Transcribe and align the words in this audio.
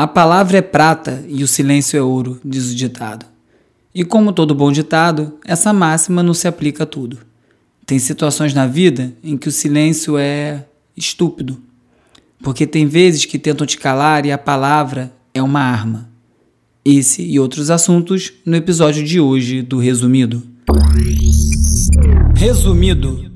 A 0.00 0.06
palavra 0.06 0.56
é 0.56 0.62
prata 0.62 1.22
e 1.28 1.44
o 1.44 1.46
silêncio 1.46 1.94
é 1.94 2.00
ouro, 2.00 2.40
diz 2.42 2.70
o 2.70 2.74
ditado. 2.74 3.26
E 3.94 4.02
como 4.02 4.32
todo 4.32 4.54
bom 4.54 4.72
ditado, 4.72 5.34
essa 5.44 5.74
máxima 5.74 6.22
não 6.22 6.32
se 6.32 6.48
aplica 6.48 6.84
a 6.84 6.86
tudo. 6.86 7.18
Tem 7.84 7.98
situações 7.98 8.54
na 8.54 8.66
vida 8.66 9.12
em 9.22 9.36
que 9.36 9.46
o 9.46 9.52
silêncio 9.52 10.16
é 10.16 10.64
estúpido, 10.96 11.60
porque 12.42 12.66
tem 12.66 12.86
vezes 12.86 13.26
que 13.26 13.38
tentam 13.38 13.66
te 13.66 13.76
calar 13.76 14.24
e 14.24 14.32
a 14.32 14.38
palavra 14.38 15.12
é 15.34 15.42
uma 15.42 15.60
arma. 15.60 16.08
Esse 16.82 17.22
e 17.22 17.38
outros 17.38 17.70
assuntos 17.70 18.32
no 18.46 18.56
episódio 18.56 19.04
de 19.04 19.20
hoje 19.20 19.60
do 19.60 19.78
Resumido. 19.78 20.42
Resumido. 22.34 23.29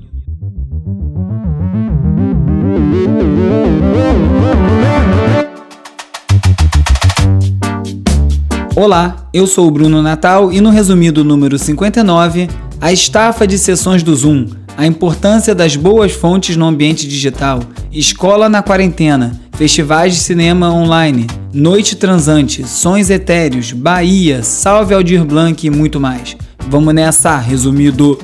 Olá, 8.75 9.29
eu 9.33 9.47
sou 9.47 9.69
o 9.69 9.71
Bruno 9.71 10.01
Natal 10.01 10.51
e 10.51 10.59
no 10.59 10.69
resumido 10.69 11.23
número 11.23 11.57
59, 11.57 12.49
a 12.81 12.91
estafa 12.91 13.47
de 13.47 13.57
sessões 13.57 14.03
do 14.03 14.13
Zoom, 14.13 14.47
a 14.75 14.85
importância 14.85 15.55
das 15.55 15.77
boas 15.77 16.11
fontes 16.11 16.57
no 16.57 16.65
ambiente 16.65 17.07
digital, 17.07 17.61
escola 17.89 18.49
na 18.49 18.61
quarentena, 18.61 19.39
festivais 19.53 20.13
de 20.13 20.19
cinema 20.19 20.73
online, 20.73 21.25
noite 21.53 21.95
transante, 21.95 22.67
sons 22.67 23.09
etéreos, 23.09 23.71
Bahia, 23.71 24.43
salve 24.43 24.93
Aldir 24.93 25.23
Blanc 25.23 25.65
e 25.65 25.69
muito 25.69 25.97
mais. 25.97 26.35
Vamos 26.67 26.93
nessa, 26.93 27.37
resumido. 27.37 28.19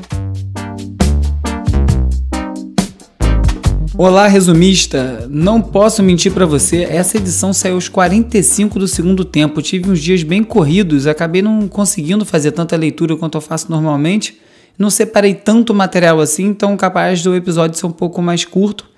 Olá, 4.03 4.25
resumista! 4.25 5.27
Não 5.29 5.61
posso 5.61 6.01
mentir 6.01 6.31
para 6.31 6.43
você, 6.43 6.85
essa 6.85 7.17
edição 7.17 7.53
saiu 7.53 7.75
aos 7.75 7.87
45 7.87 8.79
do 8.79 8.87
segundo 8.87 9.23
tempo. 9.23 9.61
tive 9.61 9.91
uns 9.91 10.01
dias 10.01 10.23
bem 10.23 10.43
corridos, 10.43 11.05
acabei 11.05 11.43
não 11.43 11.67
conseguindo 11.67 12.25
fazer 12.25 12.51
tanta 12.51 12.75
leitura 12.75 13.15
quanto 13.15 13.37
eu 13.37 13.41
faço 13.41 13.69
normalmente. 13.69 14.41
Não 14.75 14.89
separei 14.89 15.35
tanto 15.35 15.71
material 15.71 16.19
assim, 16.19 16.45
então 16.45 16.75
capaz 16.75 17.21
do 17.21 17.35
episódio 17.35 17.77
ser 17.77 17.85
um 17.85 17.91
pouco 17.91 18.23
mais 18.23 18.43
curto. 18.43 18.89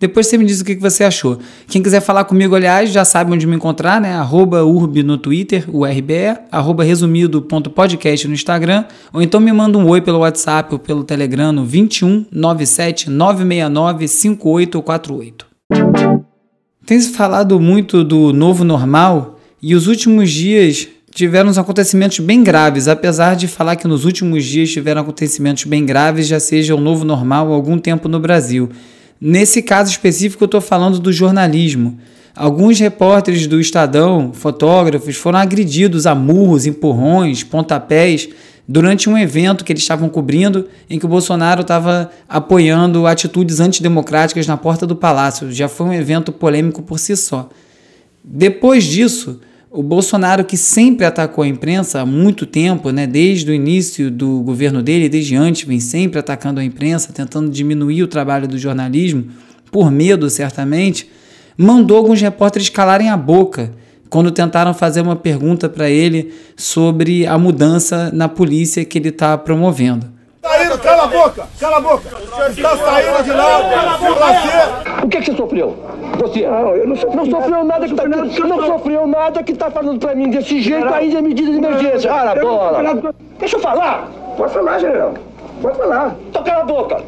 Depois 0.00 0.28
você 0.28 0.38
me 0.38 0.44
diz 0.44 0.60
o 0.60 0.64
que 0.64 0.76
você 0.76 1.02
achou. 1.02 1.38
Quem 1.66 1.82
quiser 1.82 2.00
falar 2.00 2.24
comigo, 2.24 2.54
aliás, 2.54 2.92
já 2.92 3.04
sabe 3.04 3.32
onde 3.32 3.46
me 3.46 3.56
encontrar, 3.56 4.00
né? 4.00 4.12
Arroba 4.12 4.64
urb 4.64 5.02
no 5.02 5.18
Twitter, 5.18 5.64
o 5.72 5.84
RBE, 5.84 6.38
arroba 6.52 6.84
resumido.podcast 6.84 8.28
no 8.28 8.34
Instagram, 8.34 8.84
ou 9.12 9.20
então 9.20 9.40
me 9.40 9.52
manda 9.52 9.76
um 9.76 9.88
oi 9.88 10.00
pelo 10.00 10.20
WhatsApp 10.20 10.72
ou 10.72 10.78
pelo 10.78 11.02
Telegram 11.02 11.50
no 11.50 11.64
21 11.64 12.26
97 12.30 13.10
969 13.10 14.06
5848. 14.06 15.46
Tem 16.86 17.00
se 17.00 17.10
falado 17.10 17.58
muito 17.58 18.04
do 18.04 18.32
novo 18.32 18.62
normal 18.62 19.38
e 19.60 19.74
os 19.74 19.88
últimos 19.88 20.30
dias 20.30 20.88
tiveram 21.10 21.50
uns 21.50 21.58
acontecimentos 21.58 22.20
bem 22.20 22.44
graves, 22.44 22.86
apesar 22.86 23.34
de 23.34 23.48
falar 23.48 23.74
que 23.74 23.88
nos 23.88 24.04
últimos 24.04 24.44
dias 24.44 24.70
tiveram 24.70 25.02
acontecimentos 25.02 25.64
bem 25.64 25.84
graves, 25.84 26.28
já 26.28 26.38
seja 26.38 26.76
o 26.76 26.80
novo 26.80 27.04
normal 27.04 27.52
há 27.52 27.54
algum 27.54 27.76
tempo 27.76 28.08
no 28.08 28.20
Brasil. 28.20 28.70
Nesse 29.20 29.62
caso 29.62 29.90
específico, 29.90 30.44
eu 30.44 30.46
estou 30.46 30.60
falando 30.60 30.98
do 30.98 31.12
jornalismo. 31.12 31.98
Alguns 32.34 32.78
repórteres 32.78 33.48
do 33.48 33.60
Estadão, 33.60 34.32
fotógrafos, 34.32 35.16
foram 35.16 35.40
agredidos 35.40 36.06
a 36.06 36.14
murros, 36.14 36.66
empurrões, 36.66 37.42
pontapés 37.42 38.28
durante 38.66 39.08
um 39.10 39.18
evento 39.18 39.64
que 39.64 39.72
eles 39.72 39.82
estavam 39.82 40.08
cobrindo 40.08 40.68
em 40.88 40.98
que 40.98 41.06
o 41.06 41.08
Bolsonaro 41.08 41.62
estava 41.62 42.10
apoiando 42.28 43.06
atitudes 43.06 43.58
antidemocráticas 43.58 44.46
na 44.46 44.56
porta 44.56 44.86
do 44.86 44.94
palácio. 44.94 45.50
Já 45.50 45.68
foi 45.68 45.86
um 45.86 45.92
evento 45.92 46.30
polêmico 46.30 46.82
por 46.82 46.98
si 46.98 47.16
só. 47.16 47.48
Depois 48.22 48.84
disso, 48.84 49.40
o 49.70 49.82
Bolsonaro, 49.82 50.44
que 50.44 50.56
sempre 50.56 51.04
atacou 51.04 51.44
a 51.44 51.48
imprensa 51.48 52.00
há 52.00 52.06
muito 52.06 52.46
tempo, 52.46 52.90
né, 52.90 53.06
desde 53.06 53.50
o 53.50 53.54
início 53.54 54.10
do 54.10 54.40
governo 54.40 54.82
dele, 54.82 55.08
desde 55.08 55.36
antes, 55.36 55.66
vem 55.66 55.78
sempre 55.78 56.18
atacando 56.18 56.58
a 56.58 56.64
imprensa, 56.64 57.12
tentando 57.12 57.50
diminuir 57.50 58.02
o 58.02 58.08
trabalho 58.08 58.48
do 58.48 58.58
jornalismo, 58.58 59.26
por 59.70 59.90
medo, 59.90 60.30
certamente, 60.30 61.10
mandou 61.56 61.98
alguns 61.98 62.20
repórteres 62.20 62.70
calarem 62.70 63.10
a 63.10 63.16
boca 63.16 63.72
quando 64.08 64.30
tentaram 64.30 64.72
fazer 64.72 65.02
uma 65.02 65.16
pergunta 65.16 65.68
para 65.68 65.90
ele 65.90 66.32
sobre 66.56 67.26
a 67.26 67.36
mudança 67.36 68.10
na 68.12 68.26
polícia 68.26 68.84
que 68.84 68.96
ele 68.96 69.10
está 69.10 69.36
promovendo. 69.36 70.17
Saindo, 70.48 70.78
cala 70.78 71.04
a 71.04 71.06
boca, 71.06 71.46
cala 71.60 71.76
a 71.76 71.80
boca. 71.80 72.08
O 72.16 72.34
senhor 72.34 72.50
está 72.50 72.76
saindo 72.76 73.22
de 73.22 73.30
lá, 73.30 73.70
cala 73.70 73.94
a 73.94 73.98
boca. 73.98 75.04
O 75.04 75.08
que, 75.08 75.16
é 75.16 75.20
que 75.20 75.26
você 75.26 75.36
sofreu? 75.36 75.76
Você? 76.18 76.46
Não, 76.46 76.74
eu 76.74 76.88
não 76.88 76.96
sofri. 76.96 77.16
Não 77.16 77.26
sofreu 77.26 77.64
nada 77.64 77.86
que 77.86 77.94
tá, 77.94 78.08
não 78.08 78.66
sofreu 78.66 79.06
nada 79.06 79.42
que 79.42 79.52
tá 79.54 79.70
falando 79.70 79.98
pra 79.98 80.14
mim 80.14 80.30
desse 80.30 80.62
jeito 80.62 80.88
aí 80.88 81.10
de 81.10 81.20
medida 81.20 81.50
de 81.50 81.58
emergência. 81.58 82.10
Para, 82.10 82.40
bola. 82.40 83.14
Deixa 83.38 83.56
eu 83.56 83.60
falar. 83.60 84.08
Pode 84.36 84.52
falar, 84.54 84.78
general. 84.78 85.14
Pode 85.60 85.76
falar. 85.76 86.16
Toca 86.32 86.52
a 86.52 86.64
boca. 86.64 87.02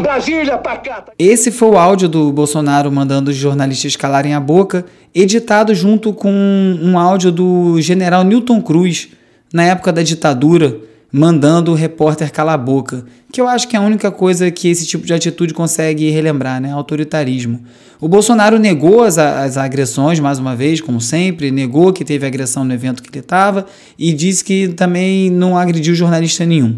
Brasília, 0.00 0.56
pacata. 0.56 1.12
Esse 1.18 1.50
foi 1.50 1.68
o 1.68 1.78
áudio 1.78 2.08
do 2.08 2.32
Bolsonaro 2.32 2.90
mandando 2.90 3.30
os 3.30 3.36
jornalistas 3.36 3.94
calarem 3.94 4.34
a 4.34 4.40
boca, 4.40 4.86
editado 5.14 5.74
junto 5.74 6.14
com 6.14 6.30
um 6.30 6.98
áudio 6.98 7.30
do 7.30 7.80
general 7.80 8.24
Newton 8.24 8.62
Cruz, 8.62 9.10
na 9.52 9.64
época 9.64 9.92
da 9.92 10.02
ditadura, 10.02 10.76
mandando 11.16 11.72
o 11.72 11.74
repórter 11.74 12.30
calar 12.30 12.56
a 12.56 12.58
boca, 12.58 13.06
que 13.32 13.40
eu 13.40 13.48
acho 13.48 13.66
que 13.66 13.74
é 13.74 13.78
a 13.78 13.82
única 13.82 14.10
coisa 14.10 14.50
que 14.50 14.68
esse 14.68 14.86
tipo 14.86 15.06
de 15.06 15.14
atitude 15.14 15.54
consegue 15.54 16.10
relembrar, 16.10 16.60
né? 16.60 16.70
Autoritarismo. 16.72 17.62
O 17.98 18.06
Bolsonaro 18.06 18.58
negou 18.58 19.02
as, 19.02 19.16
as 19.16 19.56
agressões, 19.56 20.20
mais 20.20 20.38
uma 20.38 20.54
vez, 20.54 20.78
como 20.82 21.00
sempre, 21.00 21.50
negou 21.50 21.90
que 21.90 22.04
teve 22.04 22.26
agressão 22.26 22.64
no 22.64 22.74
evento 22.74 23.02
que 23.02 23.08
ele 23.08 23.20
estava 23.20 23.64
e 23.98 24.12
disse 24.12 24.44
que 24.44 24.68
também 24.68 25.30
não 25.30 25.56
agrediu 25.56 25.94
jornalista 25.94 26.44
nenhum. 26.44 26.76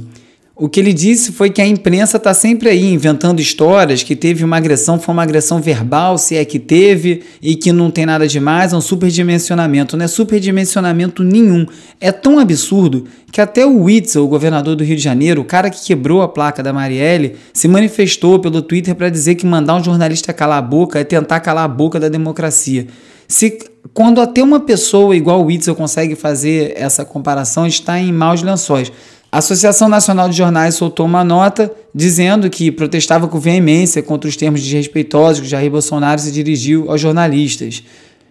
O 0.60 0.69
que 0.69 0.80
ele 0.80 0.92
disse 0.92 1.30
foi 1.30 1.50
que 1.50 1.62
a 1.62 1.66
imprensa 1.66 2.16
está 2.16 2.34
sempre 2.34 2.69
aí 2.69 2.92
inventando 2.92 3.38
histórias, 3.38 4.02
que 4.02 4.16
teve 4.16 4.42
uma 4.42 4.56
agressão, 4.56 4.98
foi 4.98 5.12
uma 5.12 5.22
agressão 5.22 5.60
verbal, 5.60 6.19
se 6.19 6.34
é 6.34 6.44
que 6.44 6.58
teve, 6.58 7.22
e 7.41 7.54
que 7.54 7.70
não 7.70 7.92
tem 7.92 8.04
nada 8.04 8.26
demais, 8.26 8.72
é 8.72 8.76
um 8.76 8.80
superdimensionamento. 8.80 9.96
Não 9.96 10.04
é 10.04 10.08
superdimensionamento 10.08 11.22
nenhum. 11.22 11.64
É 12.00 12.10
tão 12.10 12.41
absurdo 12.41 13.04
que 13.30 13.41
até 13.41 13.64
o 13.64 13.84
Witzel, 13.84 14.24
o 14.24 14.26
governador 14.26 14.74
do 14.74 14.82
Rio 14.82 14.96
de 14.96 15.02
Janeiro, 15.02 15.42
o 15.42 15.44
cara 15.44 15.70
que 15.70 15.86
quebrou 15.86 16.22
a 16.22 16.28
placa 16.28 16.60
da 16.60 16.72
Marielle, 16.72 17.36
se 17.52 17.69
manifestou 17.69 18.40
pelo 18.40 18.60
Twitter 18.60 18.96
para 18.96 19.10
dizer 19.10 19.36
que 19.36 19.46
mandar 19.46 19.76
um 19.76 19.84
jornalista 19.84 20.32
calar 20.32 20.58
a 20.58 20.62
boca 20.62 20.98
é 20.98 21.04
tentar 21.04 21.38
calar 21.38 21.66
a 21.66 21.69
boca 21.69 22.00
da 22.00 22.08
democracia. 22.08 22.88
Se 23.28 23.58
quando 23.94 24.20
até 24.20 24.42
uma 24.42 24.58
pessoa 24.58 25.14
igual 25.14 25.40
o 25.40 25.46
Witzel 25.46 25.75
consegue 25.75 26.16
fazer 26.16 26.72
essa 26.76 27.04
comparação, 27.04 27.66
está 27.66 27.98
em 27.98 28.12
maus 28.12 28.42
lençóis. 28.42 28.90
A 29.31 29.39
Associação 29.39 29.91
Nacional 29.91 30.31
de 30.31 30.37
Jornais 30.37 30.75
soltou 30.75 31.05
uma 31.05 31.22
nota 31.22 31.71
dizendo 31.94 32.49
que 32.49 32.72
protestava 32.72 33.28
com 33.28 33.39
veemência 33.39 34.03
contra 34.03 34.27
os 34.27 34.37
termos 34.37 34.62
desrespeitosos 34.62 35.41
que 35.41 35.49
Jair 35.49 35.71
Bolsonaro 35.71 36.19
se 36.19 36.33
dirigiu 36.33 36.91
aos 36.91 36.99
jornalistas. 36.99 37.83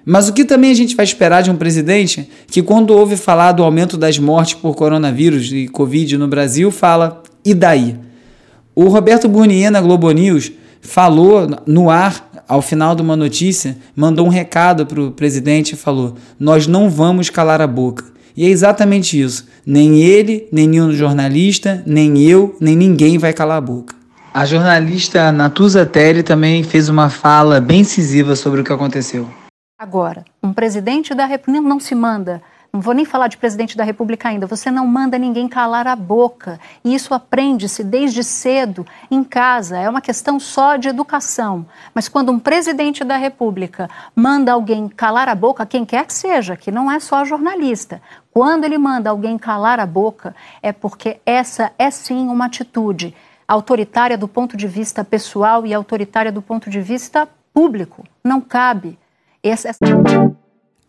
Mas 0.03 0.27
o 0.27 0.33
que 0.33 0.43
também 0.43 0.71
a 0.71 0.73
gente 0.73 0.95
vai 0.95 1.03
esperar 1.03 1.43
de 1.43 1.51
um 1.51 1.55
presidente 1.55 2.27
que, 2.47 2.63
quando 2.63 2.95
ouve 2.95 3.15
falar 3.15 3.51
do 3.51 3.63
aumento 3.63 3.95
das 3.95 4.17
mortes 4.17 4.55
por 4.55 4.73
coronavírus 4.73 5.51
e 5.51 5.67
Covid 5.67 6.17
no 6.17 6.27
Brasil, 6.27 6.71
fala: 6.71 7.21
e 7.45 7.53
daí? 7.53 7.95
O 8.73 8.87
Roberto 8.87 9.27
Burnier, 9.27 9.69
na 9.69 9.81
Globo 9.81 10.09
News, 10.09 10.51
falou 10.81 11.47
no 11.67 11.91
ar, 11.91 12.31
ao 12.47 12.61
final 12.61 12.95
de 12.95 13.01
uma 13.03 13.15
notícia, 13.15 13.77
mandou 13.95 14.25
um 14.25 14.29
recado 14.29 14.85
para 14.85 15.01
o 15.01 15.11
presidente 15.11 15.73
e 15.73 15.77
falou: 15.77 16.15
Nós 16.39 16.65
não 16.65 16.89
vamos 16.89 17.29
calar 17.29 17.61
a 17.61 17.67
boca. 17.67 18.16
E 18.37 18.45
é 18.45 18.49
exatamente 18.49 19.19
isso. 19.19 19.47
Nem 19.65 19.99
ele, 19.99 20.47
nem 20.51 20.67
nenhum 20.67 20.91
jornalista, 20.91 21.81
nem 21.87 22.21
eu, 22.21 22.55
nem 22.61 22.75
ninguém 22.75 23.17
vai 23.17 23.33
calar 23.33 23.57
a 23.57 23.61
boca. 23.61 23.95
A 24.31 24.45
jornalista 24.45 25.31
Natuza 25.31 25.83
Telly 25.87 26.21
também 26.21 26.63
fez 26.63 26.87
uma 26.87 27.09
fala 27.09 27.59
bem 27.59 27.79
incisiva 27.79 28.35
sobre 28.35 28.61
o 28.61 28.63
que 28.63 28.71
aconteceu. 28.71 29.27
Agora, 29.79 30.23
um 30.43 30.53
presidente 30.53 31.15
da 31.15 31.25
República 31.25 31.67
não 31.67 31.79
se 31.79 31.95
manda 31.95 32.39
não 32.71 32.81
vou 32.81 32.93
nem 32.93 33.05
falar 33.05 33.27
de 33.27 33.37
presidente 33.37 33.77
da 33.77 33.83
República 33.83 34.29
ainda, 34.29 34.45
você 34.45 34.69
não 34.69 34.85
manda 34.85 35.17
ninguém 35.17 35.47
calar 35.47 35.87
a 35.87 35.95
boca. 35.95 36.59
E 36.83 36.93
isso 36.93 37.13
aprende-se 37.13 37.83
desde 37.83 38.23
cedo 38.23 38.85
em 39.09 39.23
casa, 39.23 39.77
é 39.77 39.89
uma 39.89 40.01
questão 40.01 40.39
só 40.39 40.75
de 40.75 40.87
educação. 40.89 41.65
Mas 41.93 42.07
quando 42.07 42.31
um 42.31 42.39
presidente 42.39 43.03
da 43.03 43.17
República 43.17 43.89
manda 44.15 44.51
alguém 44.51 44.87
calar 44.87 45.29
a 45.29 45.35
boca, 45.35 45.65
quem 45.65 45.85
quer 45.85 46.05
que 46.05 46.13
seja, 46.13 46.55
que 46.55 46.71
não 46.71 46.91
é 46.91 46.99
só 46.99 47.25
jornalista, 47.25 48.01
quando 48.31 48.65
ele 48.65 48.77
manda 48.77 49.09
alguém 49.09 49.37
calar 49.37 49.79
a 49.79 49.85
boca, 49.85 50.35
é 50.61 50.71
porque 50.71 51.19
essa 51.25 51.71
é 51.79 51.89
sim 51.89 52.27
uma 52.27 52.45
atitude 52.45 53.15
autoritária 53.47 54.17
do 54.17 54.27
ponto 54.27 54.57
de 54.57 54.67
vista 54.67 55.03
pessoal 55.03 55.65
e 55.65 55.73
autoritária 55.73 56.31
do 56.31 56.41
ponto 56.41 56.69
de 56.69 56.81
vista 56.81 57.27
público. 57.53 58.03
Não 58.23 58.39
cabe. 58.39 58.99
Essa, 59.41 59.69
essa... 59.69 59.79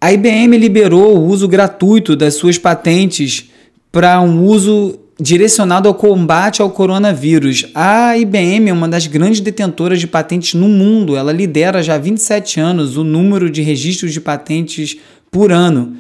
A 0.01 0.13
IBM 0.13 0.57
liberou 0.57 1.17
o 1.17 1.27
uso 1.27 1.49
gratuito 1.49 2.15
das 2.15 2.35
suas 2.35 2.57
patentes 2.57 3.51
para 3.91 4.21
um 4.21 4.45
uso 4.45 4.97
direcionado 5.21 5.89
ao 5.89 5.95
combate 5.95 6.63
ao 6.63 6.71
coronavírus. 6.71 7.67
A 7.75 8.17
IBM 8.17 8.69
é 8.69 8.73
uma 8.73 8.87
das 8.87 9.09
grandes 9.09 9.41
detentoras 9.41 9.99
de 9.99 10.07
patentes 10.07 10.55
no 10.55 10.69
mundo. 10.69 11.17
Ela 11.17 11.33
lidera 11.33 11.83
já 11.83 11.97
há 11.97 11.99
27 11.99 12.61
anos 12.61 12.97
o 12.97 13.03
número 13.03 13.51
de 13.51 13.61
registros 13.61 14.13
de 14.13 14.21
patentes 14.21 14.97
por 15.33 15.51
ano. 15.51 15.97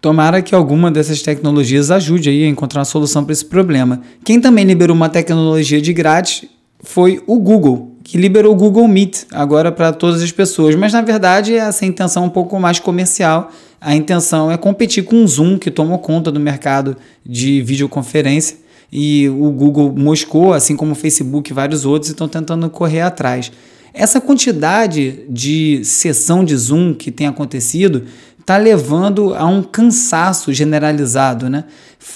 Tomara 0.00 0.40
que 0.40 0.54
alguma 0.54 0.90
dessas 0.90 1.20
tecnologias 1.20 1.90
ajude 1.90 2.30
aí 2.30 2.44
a 2.44 2.48
encontrar 2.48 2.80
uma 2.80 2.86
solução 2.86 3.22
para 3.22 3.34
esse 3.34 3.44
problema. 3.44 4.00
Quem 4.24 4.40
também 4.40 4.64
liberou 4.64 4.96
uma 4.96 5.10
tecnologia 5.10 5.80
de 5.80 5.92
grátis 5.92 6.48
foi 6.82 7.22
o 7.26 7.38
Google, 7.38 7.91
que 8.02 8.18
liberou 8.18 8.52
o 8.52 8.56
Google 8.56 8.86
Meet 8.88 9.24
agora 9.30 9.70
para 9.70 9.92
todas 9.92 10.22
as 10.22 10.32
pessoas. 10.32 10.74
Mas 10.74 10.92
na 10.92 11.02
verdade 11.02 11.54
essa 11.54 11.84
intenção 11.86 12.24
é 12.24 12.26
um 12.26 12.30
pouco 12.30 12.58
mais 12.58 12.78
comercial. 12.78 13.50
A 13.80 13.94
intenção 13.94 14.50
é 14.50 14.56
competir 14.56 15.04
com 15.04 15.24
o 15.24 15.26
Zoom, 15.26 15.58
que 15.58 15.70
tomou 15.70 15.98
conta 15.98 16.30
do 16.30 16.38
mercado 16.38 16.96
de 17.24 17.60
videoconferência. 17.62 18.56
E 18.92 19.28
o 19.28 19.50
Google 19.50 19.92
moscou, 19.96 20.52
assim 20.52 20.76
como 20.76 20.92
o 20.92 20.94
Facebook 20.94 21.50
e 21.50 21.54
vários 21.54 21.84
outros, 21.84 22.10
estão 22.10 22.28
tentando 22.28 22.68
correr 22.68 23.00
atrás. 23.00 23.50
Essa 23.94 24.20
quantidade 24.20 25.24
de 25.28 25.84
sessão 25.84 26.44
de 26.44 26.56
Zoom 26.56 26.94
que 26.94 27.10
tem 27.10 27.26
acontecido 27.26 28.04
está 28.42 28.56
levando 28.56 29.34
a 29.34 29.46
um 29.46 29.62
cansaço 29.62 30.52
generalizado, 30.52 31.48
né? 31.48 31.64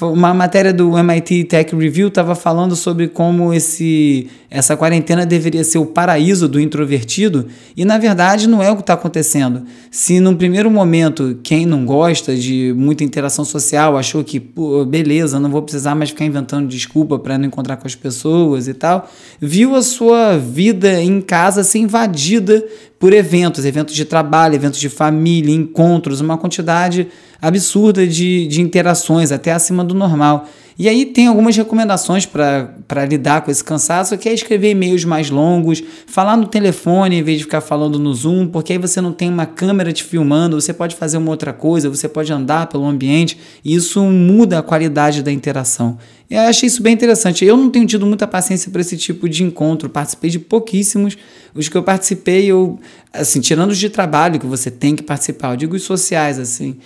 Uma 0.02 0.34
matéria 0.34 0.72
do 0.72 0.98
MIT 0.98 1.44
Tech 1.44 1.74
Review 1.74 2.08
estava 2.08 2.34
falando 2.34 2.74
sobre 2.74 3.06
como 3.06 3.54
esse, 3.54 4.26
essa 4.50 4.76
quarentena 4.76 5.24
deveria 5.24 5.62
ser 5.62 5.78
o 5.78 5.86
paraíso 5.86 6.48
do 6.48 6.58
introvertido 6.58 7.46
e 7.76 7.84
na 7.84 7.96
verdade 7.96 8.48
não 8.48 8.60
é 8.60 8.68
o 8.68 8.74
que 8.74 8.82
está 8.82 8.94
acontecendo. 8.94 9.62
Se 9.88 10.18
num 10.18 10.34
primeiro 10.34 10.68
momento 10.68 11.38
quem 11.40 11.64
não 11.64 11.86
gosta 11.86 12.34
de 12.34 12.74
muita 12.76 13.04
interação 13.04 13.44
social 13.44 13.96
achou 13.96 14.24
que 14.24 14.42
beleza, 14.88 15.38
não 15.38 15.50
vou 15.50 15.62
precisar 15.62 15.94
mais 15.94 16.10
ficar 16.10 16.24
inventando 16.24 16.66
desculpa 16.66 17.16
para 17.16 17.38
não 17.38 17.46
encontrar 17.46 17.76
com 17.76 17.86
as 17.86 17.94
pessoas 17.94 18.66
e 18.66 18.74
tal, 18.74 19.08
viu 19.40 19.76
a 19.76 19.82
sua 19.82 20.36
vida 20.36 21.00
em 21.00 21.20
casa 21.20 21.62
ser 21.62 21.78
invadida 21.78 22.66
por 22.98 23.12
eventos, 23.12 23.64
eventos 23.64 23.94
de 23.94 24.04
trabalho, 24.04 24.54
eventos 24.54 24.80
de 24.80 24.88
família, 24.88 25.54
encontros, 25.54 26.20
uma 26.20 26.38
quantidade 26.38 27.08
absurda 27.40 28.06
de, 28.06 28.46
de 28.46 28.60
interações, 28.60 29.30
até 29.30 29.52
acima 29.52 29.84
do 29.84 29.94
normal. 29.94 30.48
E 30.78 30.90
aí 30.90 31.06
tem 31.06 31.26
algumas 31.26 31.56
recomendações 31.56 32.26
para 32.26 33.04
lidar 33.08 33.40
com 33.40 33.50
esse 33.50 33.64
cansaço, 33.64 34.16
que 34.18 34.28
é 34.28 34.34
escrever 34.34 34.72
e-mails 34.72 35.06
mais 35.06 35.30
longos, 35.30 35.82
falar 36.06 36.36
no 36.36 36.46
telefone 36.46 37.16
em 37.16 37.22
vez 37.22 37.38
de 37.38 37.44
ficar 37.44 37.62
falando 37.62 37.98
no 37.98 38.12
Zoom, 38.12 38.46
porque 38.48 38.74
aí 38.74 38.78
você 38.78 39.00
não 39.00 39.10
tem 39.10 39.30
uma 39.30 39.46
câmera 39.46 39.90
te 39.90 40.04
filmando, 40.04 40.60
você 40.60 40.74
pode 40.74 40.94
fazer 40.94 41.16
uma 41.16 41.30
outra 41.30 41.54
coisa, 41.54 41.88
você 41.88 42.06
pode 42.06 42.30
andar 42.30 42.66
pelo 42.66 42.84
ambiente, 42.84 43.38
e 43.64 43.74
isso 43.74 44.02
muda 44.04 44.58
a 44.58 44.62
qualidade 44.62 45.22
da 45.22 45.32
interação. 45.32 45.96
Eu 46.28 46.40
achei 46.40 46.66
isso 46.66 46.82
bem 46.82 46.92
interessante. 46.92 47.44
Eu 47.44 47.56
não 47.56 47.70
tenho 47.70 47.86
tido 47.86 48.04
muita 48.04 48.26
paciência 48.26 48.70
para 48.70 48.80
esse 48.80 48.98
tipo 48.98 49.28
de 49.28 49.44
encontro, 49.44 49.88
participei 49.88 50.28
de 50.28 50.40
pouquíssimos. 50.40 51.16
Os 51.54 51.68
que 51.68 51.76
eu 51.76 51.82
participei, 51.82 52.46
eu, 52.46 52.78
assim, 53.12 53.40
tirando 53.40 53.70
os 53.70 53.78
de 53.78 53.88
trabalho 53.88 54.38
que 54.38 54.44
você 54.44 54.70
tem 54.70 54.94
que 54.94 55.02
participar, 55.02 55.52
eu 55.52 55.56
digo 55.56 55.76
os 55.76 55.84
sociais, 55.84 56.38
assim 56.38 56.76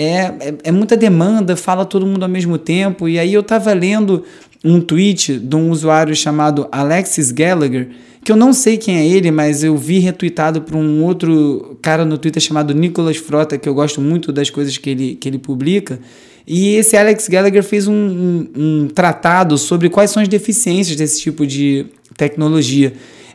é, 0.00 0.32
é, 0.38 0.54
é 0.62 0.70
muita 0.70 0.96
demanda, 0.96 1.56
fala 1.56 1.84
todo 1.84 2.06
mundo 2.06 2.22
ao 2.22 2.28
mesmo 2.28 2.56
tempo. 2.56 3.08
E 3.08 3.18
aí 3.18 3.34
eu 3.34 3.40
estava 3.40 3.72
lendo 3.72 4.22
um 4.64 4.80
tweet 4.80 5.36
de 5.36 5.56
um 5.56 5.72
usuário 5.72 6.14
chamado 6.14 6.68
Alexis 6.70 7.32
Gallagher, 7.32 7.88
que 8.24 8.30
eu 8.30 8.36
não 8.36 8.52
sei 8.52 8.76
quem 8.76 8.96
é 8.96 9.04
ele, 9.04 9.32
mas 9.32 9.64
eu 9.64 9.76
vi 9.76 9.98
retweetado 9.98 10.62
por 10.62 10.76
um 10.76 11.02
outro 11.02 11.76
cara 11.82 12.04
no 12.04 12.16
Twitter 12.16 12.40
chamado 12.40 12.72
Nicolas 12.72 13.16
Frota, 13.16 13.58
que 13.58 13.68
eu 13.68 13.74
gosto 13.74 14.00
muito 14.00 14.30
das 14.30 14.50
coisas 14.50 14.76
que 14.78 14.88
ele, 14.88 15.14
que 15.16 15.28
ele 15.28 15.38
publica. 15.38 15.98
E 16.46 16.76
esse 16.76 16.96
Alex 16.96 17.26
Gallagher 17.28 17.64
fez 17.64 17.88
um, 17.88 17.92
um, 17.92 18.48
um 18.56 18.88
tratado 18.88 19.58
sobre 19.58 19.88
quais 19.88 20.12
são 20.12 20.22
as 20.22 20.28
deficiências 20.28 20.96
desse 20.96 21.20
tipo 21.20 21.44
de 21.44 21.86
tecnologia. 22.16 22.92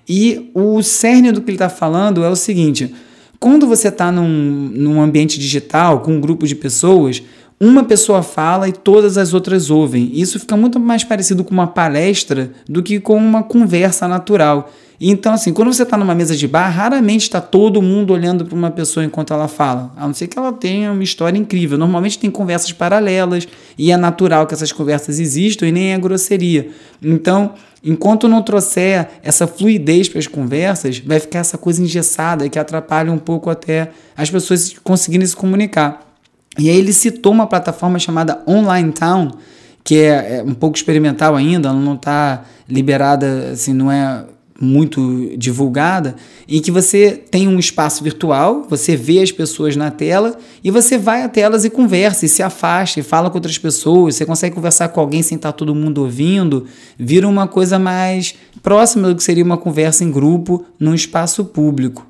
E 0.07 0.49
o 0.53 0.81
cerne 0.81 1.31
do 1.33 1.41
que 1.41 1.49
ele 1.49 1.55
está 1.55 1.69
falando 1.69 2.23
é 2.23 2.29
o 2.29 2.35
seguinte: 2.37 2.93
quando 3.43 3.67
você 3.67 3.89
está 3.89 4.09
num, 4.09 4.71
num 4.73 5.01
ambiente 5.01 5.37
digital, 5.37 5.99
com 5.99 6.13
um 6.13 6.21
grupo 6.21 6.47
de 6.47 6.55
pessoas, 6.55 7.21
uma 7.59 7.83
pessoa 7.83 8.23
fala 8.23 8.69
e 8.69 8.71
todas 8.71 9.17
as 9.17 9.33
outras 9.33 9.69
ouvem. 9.69 10.09
Isso 10.13 10.39
fica 10.39 10.55
muito 10.55 10.79
mais 10.79 11.03
parecido 11.03 11.43
com 11.43 11.51
uma 11.51 11.67
palestra 11.67 12.53
do 12.69 12.81
que 12.81 13.01
com 13.01 13.17
uma 13.17 13.43
conversa 13.43 14.07
natural. 14.07 14.71
Então, 14.97 15.33
assim, 15.33 15.51
quando 15.51 15.73
você 15.73 15.83
está 15.83 15.97
numa 15.97 16.15
mesa 16.15 16.37
de 16.37 16.47
bar, 16.47 16.69
raramente 16.69 17.23
está 17.23 17.41
todo 17.41 17.81
mundo 17.81 18.13
olhando 18.13 18.45
para 18.45 18.55
uma 18.55 18.71
pessoa 18.71 19.05
enquanto 19.05 19.33
ela 19.33 19.49
fala, 19.49 19.91
a 19.97 20.07
não 20.07 20.13
ser 20.13 20.27
que 20.27 20.39
ela 20.39 20.53
tenha 20.53 20.93
uma 20.93 21.03
história 21.03 21.37
incrível. 21.37 21.77
Normalmente 21.77 22.17
tem 22.17 22.31
conversas 22.31 22.71
paralelas 22.71 23.45
e 23.77 23.91
é 23.91 23.97
natural 23.97 24.47
que 24.47 24.53
essas 24.53 24.71
conversas 24.71 25.19
existam 25.19 25.67
e 25.67 25.71
nem 25.73 25.91
é 25.91 25.97
grosseria. 25.97 26.69
Então, 27.03 27.55
Enquanto 27.83 28.29
não 28.29 28.41
trouxer 28.41 29.09
essa 29.21 29.45
fluidez 29.45 30.07
para 30.07 30.19
as 30.19 30.27
conversas, 30.27 30.99
vai 30.99 31.19
ficar 31.19 31.39
essa 31.39 31.57
coisa 31.57 31.81
engessada 31.83 32.47
que 32.47 32.57
atrapalha 32.57 33.11
um 33.11 33.17
pouco 33.17 33.49
até 33.49 33.91
as 34.15 34.29
pessoas 34.29 34.73
conseguirem 34.83 35.27
se 35.27 35.35
comunicar. 35.35 36.15
E 36.57 36.69
aí 36.69 36.77
ele 36.77 36.93
citou 36.93 37.33
uma 37.33 37.45
plataforma 37.45 37.99
chamada 37.99 38.41
Online 38.47 38.91
Town, 38.91 39.31
que 39.83 39.97
é, 39.97 40.37
é 40.37 40.43
um 40.43 40.53
pouco 40.53 40.77
experimental 40.77 41.35
ainda, 41.35 41.73
não 41.73 41.95
está 41.95 42.45
liberada, 42.69 43.49
assim, 43.51 43.73
não 43.73 43.91
é 43.91 44.23
muito 44.63 45.31
divulgada, 45.37 46.15
em 46.47 46.61
que 46.61 46.71
você 46.71 47.11
tem 47.11 47.47
um 47.47 47.59
espaço 47.59 48.03
virtual, 48.03 48.65
você 48.69 48.95
vê 48.95 49.19
as 49.19 49.31
pessoas 49.31 49.75
na 49.75 49.91
tela 49.91 50.37
e 50.63 50.71
você 50.71 50.97
vai 50.97 51.23
até 51.23 51.41
elas 51.41 51.65
e 51.65 51.69
conversa, 51.69 52.25
e 52.25 52.29
se 52.29 52.41
afasta, 52.41 52.99
e 52.99 53.03
fala 53.03 53.29
com 53.29 53.37
outras 53.37 53.57
pessoas, 53.57 54.15
você 54.15 54.25
consegue 54.25 54.55
conversar 54.55 54.89
com 54.89 54.99
alguém 54.99 55.21
sem 55.21 55.35
estar 55.35 55.51
todo 55.51 55.75
mundo 55.75 55.99
ouvindo, 55.99 56.65
vira 56.97 57.27
uma 57.27 57.47
coisa 57.47 57.77
mais 57.77 58.35
próxima 58.61 59.09
do 59.09 59.15
que 59.15 59.23
seria 59.23 59.43
uma 59.43 59.57
conversa 59.57 60.03
em 60.03 60.11
grupo 60.11 60.65
num 60.79 60.93
espaço 60.93 61.43
público. 61.45 62.07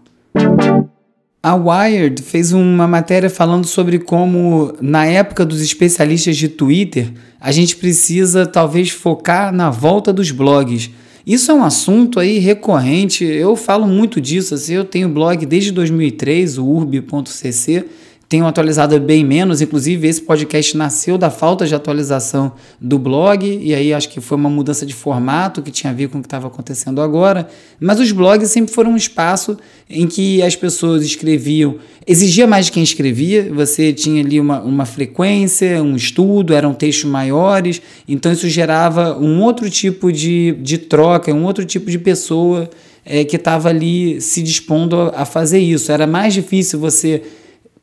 A 1.46 1.56
Wired 1.56 2.22
fez 2.22 2.54
uma 2.54 2.88
matéria 2.88 3.30
falando 3.30 3.68
sobre 3.68 4.00
como, 4.00 4.74
na 4.80 5.06
época 5.06 5.46
dos 5.46 5.62
especialistas 5.62 6.38
de 6.38 6.48
Twitter, 6.48 7.12
a 7.38 7.52
gente 7.52 7.76
precisa 7.76 8.46
talvez 8.46 8.92
focar 8.92 9.52
na 9.52 9.70
volta 9.70 10.14
dos 10.14 10.32
blogs 10.32 10.90
isso 11.26 11.52
é 11.52 11.54
um 11.54 11.64
assunto 11.64 12.20
aí 12.20 12.38
recorrente, 12.38 13.24
eu 13.24 13.56
falo 13.56 13.88
muito 13.88 14.20
disso, 14.20 14.54
assim, 14.54 14.74
eu 14.74 14.84
tenho 14.84 15.08
blog 15.08 15.46
desde 15.46 15.72
2003, 15.72 16.58
o 16.58 16.66
urb.cc, 16.66 17.86
tenho 18.34 18.48
atualizado 18.48 19.00
bem 19.00 19.24
menos, 19.24 19.62
inclusive 19.62 20.08
esse 20.08 20.20
podcast 20.20 20.76
nasceu 20.76 21.20
da 21.20 21.30
falta 21.30 21.68
de 21.68 21.76
atualização 21.76 22.54
do 22.82 22.98
blog, 22.98 23.46
e 23.46 23.76
aí 23.76 23.94
acho 23.94 24.10
que 24.10 24.20
foi 24.20 24.36
uma 24.36 24.50
mudança 24.50 24.88
de 24.88 24.94
formato 24.96 25.62
que 25.62 25.70
tinha 25.70 25.92
a 25.92 25.96
ver 25.96 26.10
com 26.10 26.18
o 26.18 26.22
que 26.22 26.26
estava 26.26 26.48
acontecendo 26.48 27.00
agora. 27.00 27.48
Mas 27.80 28.00
os 28.00 28.12
blogs 28.12 28.50
sempre 28.50 28.74
foram 28.74 28.94
um 28.94 28.98
espaço 28.98 29.56
em 29.88 30.08
que 30.08 30.42
as 30.42 30.56
pessoas 30.56 31.06
escreviam, 31.06 31.76
exigia 32.08 32.48
mais 32.48 32.66
de 32.66 32.72
quem 32.72 32.82
escrevia, 32.82 33.54
você 33.54 33.94
tinha 33.94 34.24
ali 34.24 34.40
uma, 34.40 34.62
uma 34.62 34.86
frequência, 34.88 35.84
um 35.84 35.96
estudo, 35.96 36.56
eram 36.56 36.74
textos 36.74 37.08
maiores, 37.08 37.84
então 38.08 38.32
isso 38.32 38.50
gerava 38.50 39.16
um 39.16 39.44
outro 39.44 39.70
tipo 39.70 40.12
de, 40.12 40.54
de 40.54 40.80
troca, 40.80 41.32
um 41.32 41.44
outro 41.44 41.64
tipo 41.66 41.92
de 41.92 42.00
pessoa 42.00 42.68
é, 43.06 43.24
que 43.24 43.36
estava 43.36 43.70
ali 43.70 44.20
se 44.20 44.42
dispondo 44.42 45.00
a, 45.00 45.22
a 45.22 45.24
fazer 45.24 45.60
isso. 45.60 45.92
Era 45.92 46.08
mais 46.08 46.34
difícil 46.34 46.80
você 46.80 47.22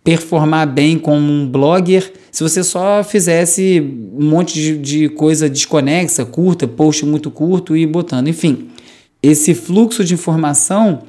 performar 0.03 0.67
bem 0.67 0.99
como 0.99 1.31
um 1.31 1.49
blogger 1.49 2.13
se 2.31 2.43
você 2.43 2.63
só 2.63 3.03
fizesse 3.05 3.81
um 4.15 4.25
monte 4.31 4.55
de, 4.55 4.79
de 4.79 5.09
coisa 5.11 5.49
desconexa, 5.49 6.25
curta, 6.25 6.67
post 6.67 7.05
muito 7.05 7.31
curto 7.31 7.77
e 7.77 7.87
botando. 7.87 8.29
Enfim, 8.29 8.69
esse 9.23 9.55
fluxo 9.55 10.05
de 10.05 10.15
informação 10.15 11.03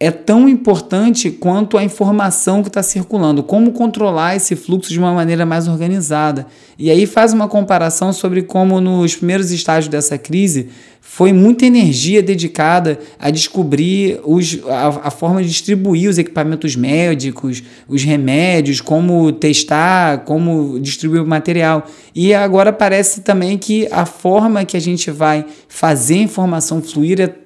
é 0.00 0.10
tão 0.10 0.48
importante 0.48 1.30
quanto 1.30 1.78
a 1.78 1.84
informação 1.84 2.62
que 2.62 2.68
está 2.68 2.82
circulando. 2.82 3.42
Como 3.42 3.70
controlar 3.70 4.34
esse 4.34 4.56
fluxo 4.56 4.90
de 4.90 4.98
uma 4.98 5.12
maneira 5.12 5.46
mais 5.46 5.68
organizada. 5.68 6.46
E 6.76 6.90
aí 6.90 7.06
faz 7.06 7.32
uma 7.32 7.46
comparação 7.46 8.12
sobre 8.12 8.42
como 8.42 8.80
nos 8.80 9.14
primeiros 9.14 9.52
estágios 9.52 9.88
dessa 9.88 10.18
crise 10.18 10.70
foi 11.04 11.32
muita 11.32 11.66
energia 11.66 12.22
dedicada 12.22 12.98
a 13.18 13.28
descobrir 13.28 14.20
os, 14.24 14.58
a, 14.66 15.08
a, 15.08 15.10
forma 15.10 15.42
de 15.42 15.48
distribuir 15.48 16.08
os 16.08 16.16
equipamentos 16.16 16.76
médicos, 16.76 17.62
os 17.88 18.04
remédios, 18.04 18.80
como 18.80 19.30
testar, 19.32 20.18
como 20.24 20.78
distribuir 20.80 21.20
o 21.20 21.26
material. 21.26 21.86
E 22.14 22.32
agora 22.32 22.72
parece 22.72 23.20
também 23.22 23.58
que 23.58 23.88
a 23.90 24.06
forma 24.06 24.64
que 24.64 24.76
a 24.76 24.80
gente 24.80 25.10
vai 25.10 25.44
fazer 25.68 26.14
a 26.14 26.22
informação 26.22 26.80
fluir 26.80 27.20
é 27.20 27.42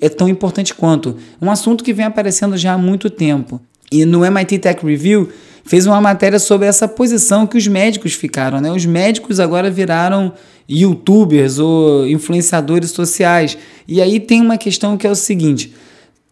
é 0.00 0.08
tão 0.08 0.28
importante 0.28 0.74
quanto. 0.74 1.16
Um 1.40 1.50
assunto 1.50 1.84
que 1.84 1.92
vem 1.92 2.06
aparecendo 2.06 2.56
já 2.56 2.72
há 2.72 2.78
muito 2.78 3.10
tempo. 3.10 3.60
E 3.90 4.04
no 4.04 4.24
MIT 4.24 4.58
Tech 4.58 4.84
Review 4.84 5.28
fez 5.64 5.86
uma 5.86 6.00
matéria 6.00 6.38
sobre 6.38 6.66
essa 6.66 6.88
posição 6.88 7.46
que 7.46 7.56
os 7.56 7.66
médicos 7.66 8.14
ficaram. 8.14 8.60
Né? 8.60 8.70
Os 8.70 8.84
médicos 8.84 9.40
agora 9.40 9.70
viraram 9.70 10.32
youtubers 10.68 11.58
ou 11.58 12.06
influenciadores 12.06 12.90
sociais. 12.90 13.56
E 13.86 14.00
aí 14.00 14.20
tem 14.20 14.40
uma 14.40 14.56
questão 14.56 14.96
que 14.96 15.06
é 15.06 15.10
o 15.10 15.14
seguinte: 15.14 15.72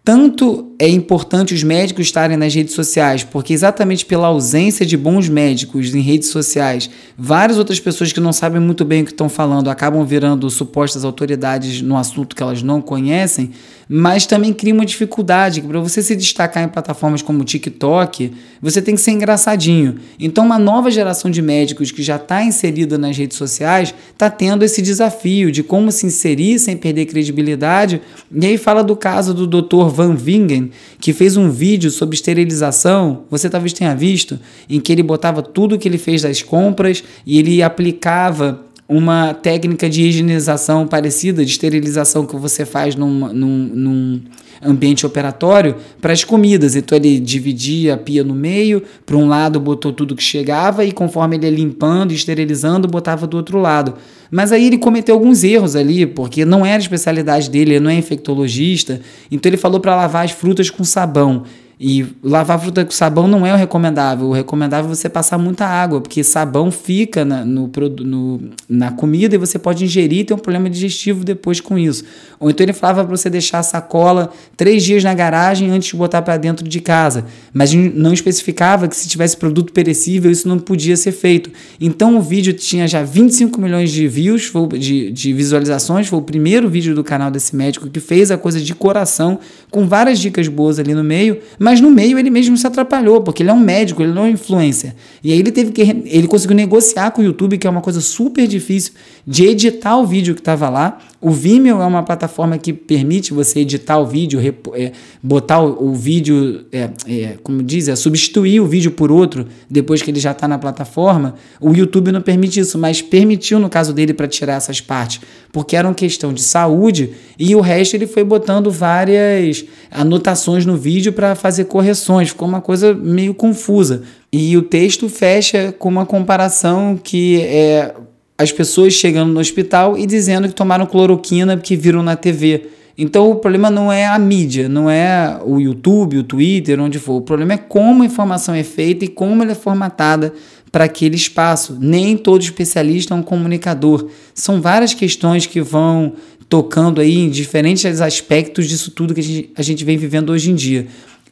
tanto 0.02 0.74
é 0.78 0.88
importante 0.88 1.52
os 1.52 1.62
médicos 1.62 2.06
estarem 2.06 2.36
nas 2.36 2.54
redes 2.54 2.74
sociais, 2.74 3.22
porque 3.22 3.52
exatamente 3.52 4.06
pela 4.06 4.28
ausência 4.28 4.86
de 4.86 4.96
bons 4.96 5.28
médicos 5.28 5.94
em 5.94 6.00
redes 6.00 6.30
sociais, 6.30 6.88
várias 7.18 7.58
outras 7.58 7.78
pessoas 7.78 8.10
que 8.10 8.18
não 8.18 8.32
sabem 8.32 8.60
muito 8.60 8.82
bem 8.84 9.02
o 9.02 9.04
que 9.04 9.12
estão 9.12 9.28
falando 9.28 9.68
acabam 9.68 10.02
virando 10.04 10.48
supostas 10.48 11.04
autoridades 11.04 11.82
no 11.82 11.98
assunto 11.98 12.34
que 12.34 12.42
elas 12.42 12.62
não 12.62 12.80
conhecem, 12.80 13.50
mas 13.92 14.24
também 14.24 14.52
cria 14.52 14.72
uma 14.72 14.86
dificuldade, 14.86 15.60
para 15.60 15.80
você 15.80 16.00
se 16.00 16.14
destacar 16.14 16.62
em 16.62 16.68
plataformas 16.68 17.22
como 17.22 17.42
o 17.42 17.44
TikTok, 17.44 18.32
você 18.62 18.80
tem 18.80 18.94
que 18.94 19.00
ser 19.00 19.10
engraçadinho. 19.10 19.96
Então, 20.16 20.46
uma 20.46 20.60
nova 20.60 20.92
geração 20.92 21.28
de 21.28 21.42
médicos 21.42 21.90
que 21.90 22.00
já 22.00 22.14
está 22.14 22.42
inserida 22.42 22.96
nas 22.96 23.16
redes 23.18 23.36
sociais 23.36 23.92
está 24.12 24.30
tendo 24.30 24.64
esse 24.64 24.80
desafio 24.80 25.50
de 25.50 25.64
como 25.64 25.90
se 25.90 26.06
inserir 26.06 26.60
sem 26.60 26.76
perder 26.76 27.06
credibilidade. 27.06 28.00
E 28.32 28.46
aí 28.46 28.56
fala 28.56 28.84
do 28.84 28.94
caso 28.94 29.34
do 29.34 29.44
Dr. 29.44 29.88
Van 29.90 30.14
Vingen, 30.14 30.70
que 31.00 31.12
fez 31.12 31.36
um 31.36 31.50
vídeo 31.50 31.90
sobre 31.90 32.14
esterilização, 32.14 33.24
você 33.30 33.50
talvez 33.50 33.72
tenha 33.72 33.94
visto, 33.94 34.38
em 34.68 34.80
que 34.80 34.92
ele 34.92 35.02
botava 35.02 35.42
tudo 35.42 35.78
que 35.78 35.88
ele 35.88 35.98
fez 35.98 36.22
das 36.22 36.42
compras 36.42 37.04
e 37.26 37.38
ele 37.38 37.62
aplicava 37.62 38.64
uma 38.90 39.32
técnica 39.32 39.88
de 39.88 40.02
higienização 40.02 40.84
parecida, 40.84 41.44
de 41.44 41.50
esterilização 41.52 42.26
que 42.26 42.34
você 42.34 42.66
faz 42.66 42.96
num, 42.96 43.32
num, 43.32 43.70
num 43.72 44.20
ambiente 44.60 45.06
operatório 45.06 45.76
para 46.00 46.12
as 46.12 46.24
comidas. 46.24 46.74
Então 46.74 46.98
ele 46.98 47.20
dividia 47.20 47.94
a 47.94 47.96
pia 47.96 48.24
no 48.24 48.34
meio, 48.34 48.82
para 49.06 49.16
um 49.16 49.28
lado 49.28 49.60
botou 49.60 49.92
tudo 49.92 50.16
que 50.16 50.22
chegava 50.22 50.84
e 50.84 50.90
conforme 50.90 51.36
ele 51.36 51.46
ia 51.46 51.52
limpando 51.52 52.10
e 52.10 52.16
esterilizando, 52.16 52.88
botava 52.88 53.28
do 53.28 53.36
outro 53.36 53.60
lado. 53.60 53.94
Mas 54.28 54.50
aí 54.50 54.66
ele 54.66 54.76
cometeu 54.76 55.14
alguns 55.14 55.44
erros 55.44 55.76
ali, 55.76 56.04
porque 56.04 56.44
não 56.44 56.66
era 56.66 56.76
a 56.76 56.78
especialidade 56.78 57.48
dele, 57.48 57.74
ele 57.74 57.80
não 57.80 57.90
é 57.90 57.94
infectologista. 57.94 59.00
Então 59.30 59.48
ele 59.48 59.56
falou 59.56 59.78
para 59.78 59.94
lavar 59.94 60.24
as 60.24 60.32
frutas 60.32 60.68
com 60.68 60.82
sabão. 60.82 61.44
E 61.82 62.04
lavar 62.22 62.60
fruta 62.60 62.84
com 62.84 62.90
sabão 62.90 63.26
não 63.26 63.46
é 63.46 63.54
o 63.54 63.56
recomendável. 63.56 64.26
O 64.26 64.32
recomendável 64.32 64.90
é 64.90 64.94
você 64.94 65.08
passar 65.08 65.38
muita 65.38 65.64
água, 65.64 65.98
porque 65.98 66.22
sabão 66.22 66.70
fica 66.70 67.24
na, 67.24 67.42
no, 67.42 67.72
no, 68.00 68.40
na 68.68 68.92
comida 68.92 69.34
e 69.34 69.38
você 69.38 69.58
pode 69.58 69.82
ingerir 69.82 70.18
e 70.18 70.24
ter 70.24 70.34
um 70.34 70.38
problema 70.38 70.68
digestivo 70.68 71.24
depois 71.24 71.58
com 71.58 71.78
isso. 71.78 72.04
Ou 72.38 72.50
então 72.50 72.62
ele 72.62 72.74
falava 72.74 73.02
para 73.02 73.16
você 73.16 73.30
deixar 73.30 73.60
a 73.60 73.62
sacola 73.62 74.30
três 74.58 74.84
dias 74.84 75.02
na 75.02 75.14
garagem 75.14 75.70
antes 75.70 75.88
de 75.88 75.96
botar 75.96 76.20
para 76.20 76.36
dentro 76.36 76.68
de 76.68 76.80
casa. 76.80 77.24
Mas 77.50 77.72
não 77.72 78.12
especificava 78.12 78.86
que 78.86 78.94
se 78.94 79.08
tivesse 79.08 79.38
produto 79.38 79.72
perecível 79.72 80.30
isso 80.30 80.46
não 80.46 80.58
podia 80.58 80.98
ser 80.98 81.12
feito. 81.12 81.50
Então 81.80 82.18
o 82.18 82.20
vídeo 82.20 82.52
tinha 82.52 82.86
já 82.86 83.02
25 83.02 83.58
milhões 83.58 83.90
de 83.90 84.06
views, 84.06 84.52
de, 84.78 85.10
de 85.10 85.32
visualizações. 85.32 86.08
Foi 86.08 86.18
o 86.18 86.22
primeiro 86.22 86.68
vídeo 86.68 86.94
do 86.94 87.02
canal 87.02 87.30
desse 87.30 87.56
médico 87.56 87.88
que 87.88 88.00
fez 88.00 88.30
a 88.30 88.36
coisa 88.36 88.60
de 88.60 88.74
coração, 88.74 89.38
com 89.70 89.86
várias 89.86 90.18
dicas 90.18 90.46
boas 90.46 90.78
ali 90.78 90.94
no 90.94 91.02
meio. 91.02 91.38
Mas 91.58 91.69
mas 91.70 91.80
no 91.80 91.88
meio 91.88 92.18
ele 92.18 92.30
mesmo 92.30 92.56
se 92.56 92.66
atrapalhou, 92.66 93.20
porque 93.20 93.44
ele 93.44 93.50
é 93.50 93.52
um 93.52 93.60
médico, 93.60 94.02
ele 94.02 94.12
não 94.12 94.24
é 94.24 94.24
um 94.26 94.30
influencer. 94.30 94.92
E 95.22 95.32
aí 95.32 95.38
ele 95.38 95.52
teve 95.52 95.70
que 95.70 95.80
ele 95.80 96.26
conseguiu 96.26 96.56
negociar 96.56 97.12
com 97.12 97.22
o 97.22 97.24
YouTube, 97.24 97.56
que 97.58 97.64
é 97.64 97.70
uma 97.70 97.80
coisa 97.80 98.00
super 98.00 98.48
difícil 98.48 98.94
de 99.24 99.46
editar 99.46 99.96
o 99.96 100.04
vídeo 100.04 100.34
que 100.34 100.40
estava 100.40 100.68
lá. 100.68 100.98
O 101.20 101.30
Vimeo 101.30 101.80
é 101.80 101.86
uma 101.86 102.02
plataforma 102.02 102.58
que 102.58 102.72
permite 102.72 103.32
você 103.32 103.60
editar 103.60 103.98
o 103.98 104.06
vídeo, 104.06 104.40
é, 104.74 104.90
botar 105.22 105.60
o, 105.60 105.90
o 105.90 105.94
vídeo, 105.94 106.64
é, 106.72 106.90
é, 107.06 107.36
como 107.40 107.62
diz, 107.62 107.86
é, 107.86 107.94
substituir 107.94 108.58
o 108.58 108.66
vídeo 108.66 108.90
por 108.90 109.12
outro 109.12 109.46
depois 109.68 110.02
que 110.02 110.10
ele 110.10 110.18
já 110.18 110.32
está 110.32 110.48
na 110.48 110.58
plataforma. 110.58 111.36
O 111.60 111.72
YouTube 111.72 112.10
não 112.10 112.20
permite 112.20 112.58
isso, 112.58 112.78
mas 112.78 113.00
permitiu 113.00 113.60
no 113.60 113.68
caso 113.68 113.92
dele 113.92 114.12
para 114.12 114.26
tirar 114.26 114.54
essas 114.54 114.80
partes, 114.80 115.20
porque 115.52 115.76
era 115.76 115.86
uma 115.86 115.94
questão 115.94 116.32
de 116.32 116.42
saúde 116.42 117.12
e 117.38 117.54
o 117.56 117.60
resto 117.60 117.94
ele 117.94 118.06
foi 118.06 118.22
botando 118.22 118.70
várias 118.70 119.64
anotações 119.90 120.64
no 120.64 120.76
vídeo 120.76 121.12
para 121.12 121.34
fazer 121.34 121.64
correções. 121.64 122.28
Ficou 122.28 122.46
uma 122.46 122.60
coisa 122.60 122.94
meio 122.94 123.34
confusa. 123.34 124.02
E 124.32 124.56
o 124.56 124.62
texto 124.62 125.08
fecha 125.08 125.74
com 125.78 125.88
uma 125.88 126.06
comparação 126.06 126.98
que 127.02 127.40
é 127.42 127.94
as 128.38 128.52
pessoas 128.52 128.94
chegando 128.94 129.32
no 129.32 129.40
hospital 129.40 129.98
e 129.98 130.06
dizendo 130.06 130.48
que 130.48 130.54
tomaram 130.54 130.86
cloroquina 130.86 131.56
porque 131.56 131.76
viram 131.76 132.02
na 132.02 132.16
TV. 132.16 132.68
Então 132.96 133.30
o 133.30 133.36
problema 133.36 133.70
não 133.70 133.90
é 133.90 134.06
a 134.06 134.18
mídia, 134.18 134.68
não 134.68 134.88
é 134.88 135.38
o 135.44 135.58
YouTube, 135.58 136.18
o 136.18 136.22
Twitter, 136.22 136.78
onde 136.80 136.98
for. 136.98 137.14
O 137.14 137.22
problema 137.22 137.54
é 137.54 137.56
como 137.56 138.02
a 138.02 138.06
informação 138.06 138.54
é 138.54 138.62
feita 138.62 139.04
e 139.04 139.08
como 139.08 139.42
ela 139.42 139.52
é 139.52 139.54
formatada 139.54 140.32
para 140.70 140.84
aquele 140.84 141.16
espaço. 141.16 141.76
Nem 141.80 142.16
todo 142.16 142.42
especialista 142.42 143.14
é 143.14 143.16
um 143.16 143.22
comunicador. 143.22 144.08
São 144.34 144.60
várias 144.60 144.94
questões 144.94 145.46
que 145.46 145.60
vão 145.60 146.14
tocando 146.48 147.00
aí 147.00 147.16
em 147.16 147.30
diferentes 147.30 148.00
aspectos 148.00 148.68
disso 148.68 148.90
tudo 148.90 149.14
que 149.14 149.20
a 149.20 149.22
gente, 149.22 149.50
a 149.56 149.62
gente 149.62 149.84
vem 149.84 149.96
vivendo 149.96 150.30
hoje 150.30 150.50
em 150.50 150.54
dia. 150.54 150.86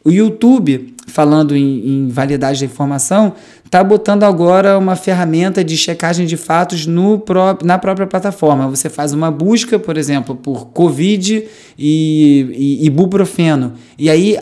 O 0.04 0.10
YouTube, 0.10 0.94
falando 1.08 1.56
em, 1.56 2.06
em 2.06 2.08
validade 2.08 2.60
da 2.60 2.66
informação, 2.66 3.34
está 3.64 3.82
botando 3.82 4.22
agora 4.22 4.78
uma 4.78 4.94
ferramenta 4.94 5.62
de 5.64 5.76
checagem 5.76 6.24
de 6.24 6.36
fatos 6.36 6.86
no 6.86 7.18
pró 7.18 7.58
na 7.64 7.78
própria 7.78 8.06
plataforma. 8.06 8.68
Você 8.68 8.88
faz 8.88 9.12
uma 9.12 9.30
busca, 9.30 9.78
por 9.78 9.98
exemplo, 9.98 10.36
por 10.36 10.68
Covid 10.68 11.44
e, 11.76 12.78
e 12.80 12.86
ibuprofeno. 12.86 13.74
E 13.98 14.08
aí 14.08 14.38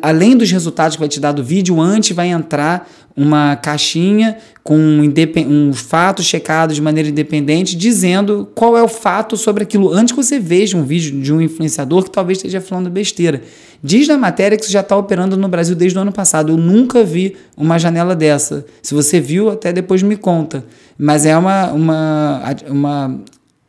além 0.00 0.36
dos 0.36 0.50
resultados 0.50 0.96
que 0.96 1.00
vai 1.00 1.08
te 1.08 1.18
dar 1.18 1.32
do 1.32 1.42
vídeo, 1.42 1.80
antes 1.80 2.14
vai 2.14 2.28
entrar 2.28 2.88
uma 3.18 3.56
caixinha 3.56 4.36
com 4.62 4.76
um, 4.76 5.72
fato 5.72 6.22
checado 6.22 6.72
de 6.72 6.80
maneira 6.80 7.08
independente, 7.08 7.76
dizendo 7.76 8.48
qual 8.54 8.76
é 8.76 8.82
o 8.82 8.88
fato 8.88 9.36
sobre 9.36 9.64
aquilo, 9.64 9.92
antes 9.92 10.12
que 10.12 10.22
você 10.22 10.38
veja 10.38 10.76
um 10.76 10.84
vídeo 10.84 11.20
de 11.20 11.32
um 11.32 11.40
influenciador 11.40 12.04
que 12.04 12.10
talvez 12.10 12.38
esteja 12.38 12.60
falando 12.60 12.88
besteira. 12.88 13.42
Diz 13.82 14.06
na 14.06 14.16
matéria 14.16 14.56
que 14.56 14.62
isso 14.62 14.72
já 14.72 14.80
está 14.80 14.96
operando 14.96 15.36
no 15.36 15.48
Brasil 15.48 15.74
desde 15.74 15.98
o 15.98 16.02
ano 16.02 16.12
passado. 16.12 16.52
Eu 16.52 16.56
nunca 16.56 17.02
vi 17.02 17.36
uma 17.56 17.78
janela 17.78 18.14
dessa. 18.14 18.64
Se 18.82 18.94
você 18.94 19.20
viu, 19.20 19.50
até 19.50 19.72
depois 19.72 20.02
me 20.02 20.16
conta. 20.16 20.64
Mas 20.98 21.24
é 21.24 21.36
uma, 21.36 21.72
uma, 21.72 22.56
uma 22.68 23.20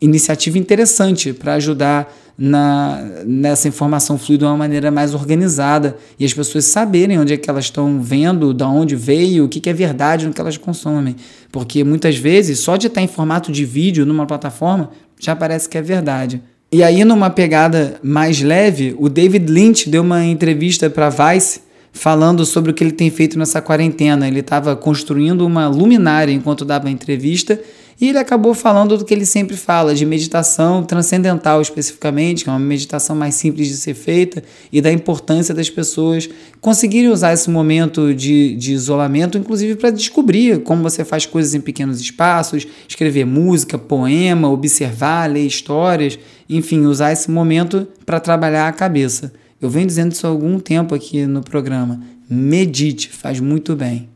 iniciativa 0.01 0.57
interessante 0.57 1.33
para 1.33 1.55
ajudar 1.55 2.13
na, 2.37 3.03
nessa 3.25 3.67
informação 3.67 4.17
fluir 4.17 4.39
de 4.39 4.45
uma 4.45 4.55
maneira 4.55 4.89
mais 4.89 5.13
organizada 5.13 5.97
e 6.17 6.23
as 6.23 6.33
pessoas 6.33 6.63
saberem 6.65 7.19
onde 7.19 7.33
é 7.33 7.37
que 7.37 7.49
elas 7.49 7.65
estão 7.65 8.01
vendo, 8.01 8.53
de 8.53 8.63
onde 8.63 8.95
veio, 8.95 9.43
o 9.43 9.49
que, 9.49 9.59
que 9.59 9.69
é 9.69 9.73
verdade 9.73 10.25
no 10.25 10.33
que 10.33 10.39
elas 10.39 10.55
consomem. 10.55 11.17
Porque 11.51 11.83
muitas 11.83 12.15
vezes, 12.15 12.59
só 12.59 12.77
de 12.77 12.87
estar 12.87 13.01
em 13.01 13.07
formato 13.07 13.51
de 13.51 13.65
vídeo 13.65 14.05
numa 14.05 14.25
plataforma, 14.25 14.89
já 15.19 15.35
parece 15.35 15.67
que 15.67 15.77
é 15.77 15.81
verdade. 15.81 16.41
E 16.71 16.81
aí, 16.81 17.03
numa 17.03 17.29
pegada 17.29 17.99
mais 18.01 18.41
leve, 18.41 18.95
o 18.97 19.09
David 19.09 19.51
Lynch 19.51 19.89
deu 19.89 20.01
uma 20.01 20.23
entrevista 20.23 20.89
para 20.89 21.09
Vice 21.09 21.61
falando 21.91 22.45
sobre 22.45 22.71
o 22.71 22.73
que 22.73 22.83
ele 22.83 22.91
tem 22.91 23.09
feito 23.09 23.37
nessa 23.37 23.59
quarentena. 23.59 24.27
Ele 24.27 24.39
estava 24.39 24.75
construindo 24.75 25.45
uma 25.45 25.67
luminária 25.67 26.31
enquanto 26.31 26.63
dava 26.63 26.87
a 26.87 26.91
entrevista 26.91 27.59
e 27.99 28.07
ele 28.07 28.17
acabou 28.17 28.53
falando 28.53 28.97
do 28.97 29.03
que 29.03 29.13
ele 29.13 29.25
sempre 29.25 29.57
fala, 29.57 29.93
de 29.93 30.05
meditação 30.05 30.83
transcendental 30.83 31.61
especificamente, 31.61 32.43
que 32.43 32.49
é 32.49 32.53
uma 32.53 32.59
meditação 32.59 33.15
mais 33.15 33.35
simples 33.35 33.67
de 33.67 33.75
ser 33.75 33.93
feita, 33.93 34.41
e 34.71 34.79
da 34.81 34.91
importância 34.91 35.53
das 35.53 35.69
pessoas 35.69 36.29
conseguirem 36.61 37.09
usar 37.09 37.33
esse 37.33 37.49
momento 37.49 38.13
de, 38.13 38.55
de 38.55 38.73
isolamento, 38.73 39.37
inclusive 39.37 39.75
para 39.75 39.89
descobrir 39.89 40.63
como 40.63 40.81
você 40.81 41.03
faz 41.03 41.25
coisas 41.25 41.53
em 41.53 41.59
pequenos 41.59 41.99
espaços, 41.99 42.65
escrever 42.87 43.25
música, 43.25 43.77
poema, 43.77 44.49
observar, 44.49 45.29
ler 45.29 45.45
histórias, 45.45 46.17
enfim, 46.49 46.85
usar 46.85 47.11
esse 47.11 47.29
momento 47.29 47.85
para 48.05 48.19
trabalhar 48.19 48.67
a 48.67 48.71
cabeça. 48.71 49.33
Eu 49.61 49.69
venho 49.69 49.87
dizendo 49.87 50.13
isso 50.13 50.25
há 50.25 50.29
algum 50.29 50.57
tempo 50.57 50.95
aqui 50.95 51.25
no 51.25 51.41
programa. 51.41 51.99
Medite, 52.29 53.09
faz 53.09 53.41
muito 53.41 53.75
bem. 53.75 54.07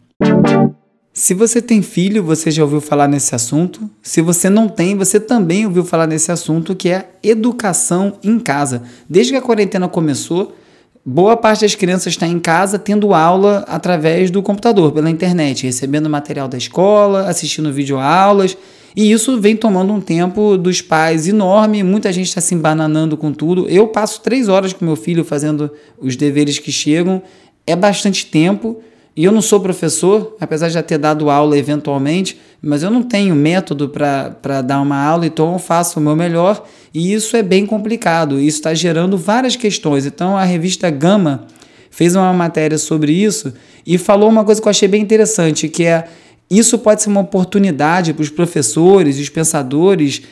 Se 1.15 1.35
você 1.35 1.61
tem 1.61 1.83
filho, 1.83 2.23
você 2.23 2.49
já 2.49 2.63
ouviu 2.63 2.81
falar 2.81 3.07
nesse 3.07 3.35
assunto. 3.35 3.87
Se 4.01 4.19
você 4.19 4.49
não 4.49 4.67
tem, 4.67 4.97
você 4.97 5.19
também 5.19 5.63
ouviu 5.63 5.85
falar 5.85 6.07
nesse 6.07 6.31
assunto 6.31 6.75
que 6.75 6.89
é 6.89 7.07
educação 7.21 8.17
em 8.23 8.39
casa. 8.39 8.81
Desde 9.07 9.31
que 9.31 9.37
a 9.37 9.41
quarentena 9.41 9.87
começou, 9.87 10.55
boa 11.05 11.37
parte 11.37 11.61
das 11.61 11.75
crianças 11.75 12.13
está 12.13 12.25
em 12.25 12.39
casa 12.39 12.79
tendo 12.79 13.13
aula 13.13 13.63
através 13.67 14.31
do 14.31 14.41
computador, 14.41 14.91
pela 14.91 15.07
internet, 15.07 15.67
recebendo 15.67 16.09
material 16.09 16.47
da 16.47 16.57
escola, 16.57 17.27
assistindo 17.27 17.71
videoaulas. 17.71 18.57
E 18.95 19.11
isso 19.11 19.39
vem 19.39 19.55
tomando 19.55 19.93
um 19.93 20.01
tempo 20.01 20.57
dos 20.57 20.81
pais 20.81 21.27
enorme, 21.27 21.83
muita 21.83 22.11
gente 22.11 22.29
está 22.29 22.41
se 22.41 22.55
embananando 22.55 23.15
com 23.15 23.31
tudo. 23.31 23.69
Eu 23.69 23.87
passo 23.87 24.19
três 24.19 24.49
horas 24.49 24.73
com 24.73 24.83
meu 24.83 24.95
filho 24.95 25.23
fazendo 25.23 25.69
os 25.99 26.15
deveres 26.15 26.57
que 26.57 26.71
chegam, 26.71 27.21
é 27.67 27.75
bastante 27.75 28.25
tempo. 28.25 28.81
E 29.15 29.23
eu 29.23 29.31
não 29.31 29.41
sou 29.41 29.59
professor, 29.59 30.35
apesar 30.39 30.67
de 30.67 30.73
já 30.73 30.81
ter 30.81 30.97
dado 30.97 31.29
aula 31.29 31.55
eventualmente, 31.57 32.39
mas 32.59 32.81
eu 32.81 32.89
não 32.89 33.03
tenho 33.03 33.35
método 33.35 33.87
para 33.89 34.61
dar 34.61 34.81
uma 34.81 34.97
aula, 34.97 35.25
então 35.27 35.53
eu 35.53 35.59
faço 35.59 35.99
o 35.99 36.03
meu 36.03 36.15
melhor 36.15 36.65
e 36.91 37.13
isso 37.13 37.37
é 37.37 37.43
bem 37.43 37.65
complicado. 37.65 38.39
Isso 38.39 38.57
está 38.57 38.73
gerando 38.73 39.15
várias 39.15 39.55
questões. 39.55 40.07
Então 40.07 40.35
a 40.35 40.43
revista 40.43 40.89
Gama 40.89 41.45
fez 41.91 42.15
uma 42.15 42.33
matéria 42.33 42.77
sobre 42.79 43.11
isso 43.11 43.53
e 43.85 43.99
falou 43.99 44.29
uma 44.29 44.43
coisa 44.43 44.59
que 44.59 44.67
eu 44.67 44.71
achei 44.71 44.87
bem 44.87 45.01
interessante, 45.01 45.69
que 45.69 45.85
é 45.85 46.07
isso 46.49 46.79
pode 46.79 47.03
ser 47.03 47.09
uma 47.09 47.21
oportunidade 47.21 48.13
para 48.13 48.23
os 48.23 48.29
professores 48.29 49.17
e 49.17 49.21
os 49.21 49.29
pensadores 49.29 50.23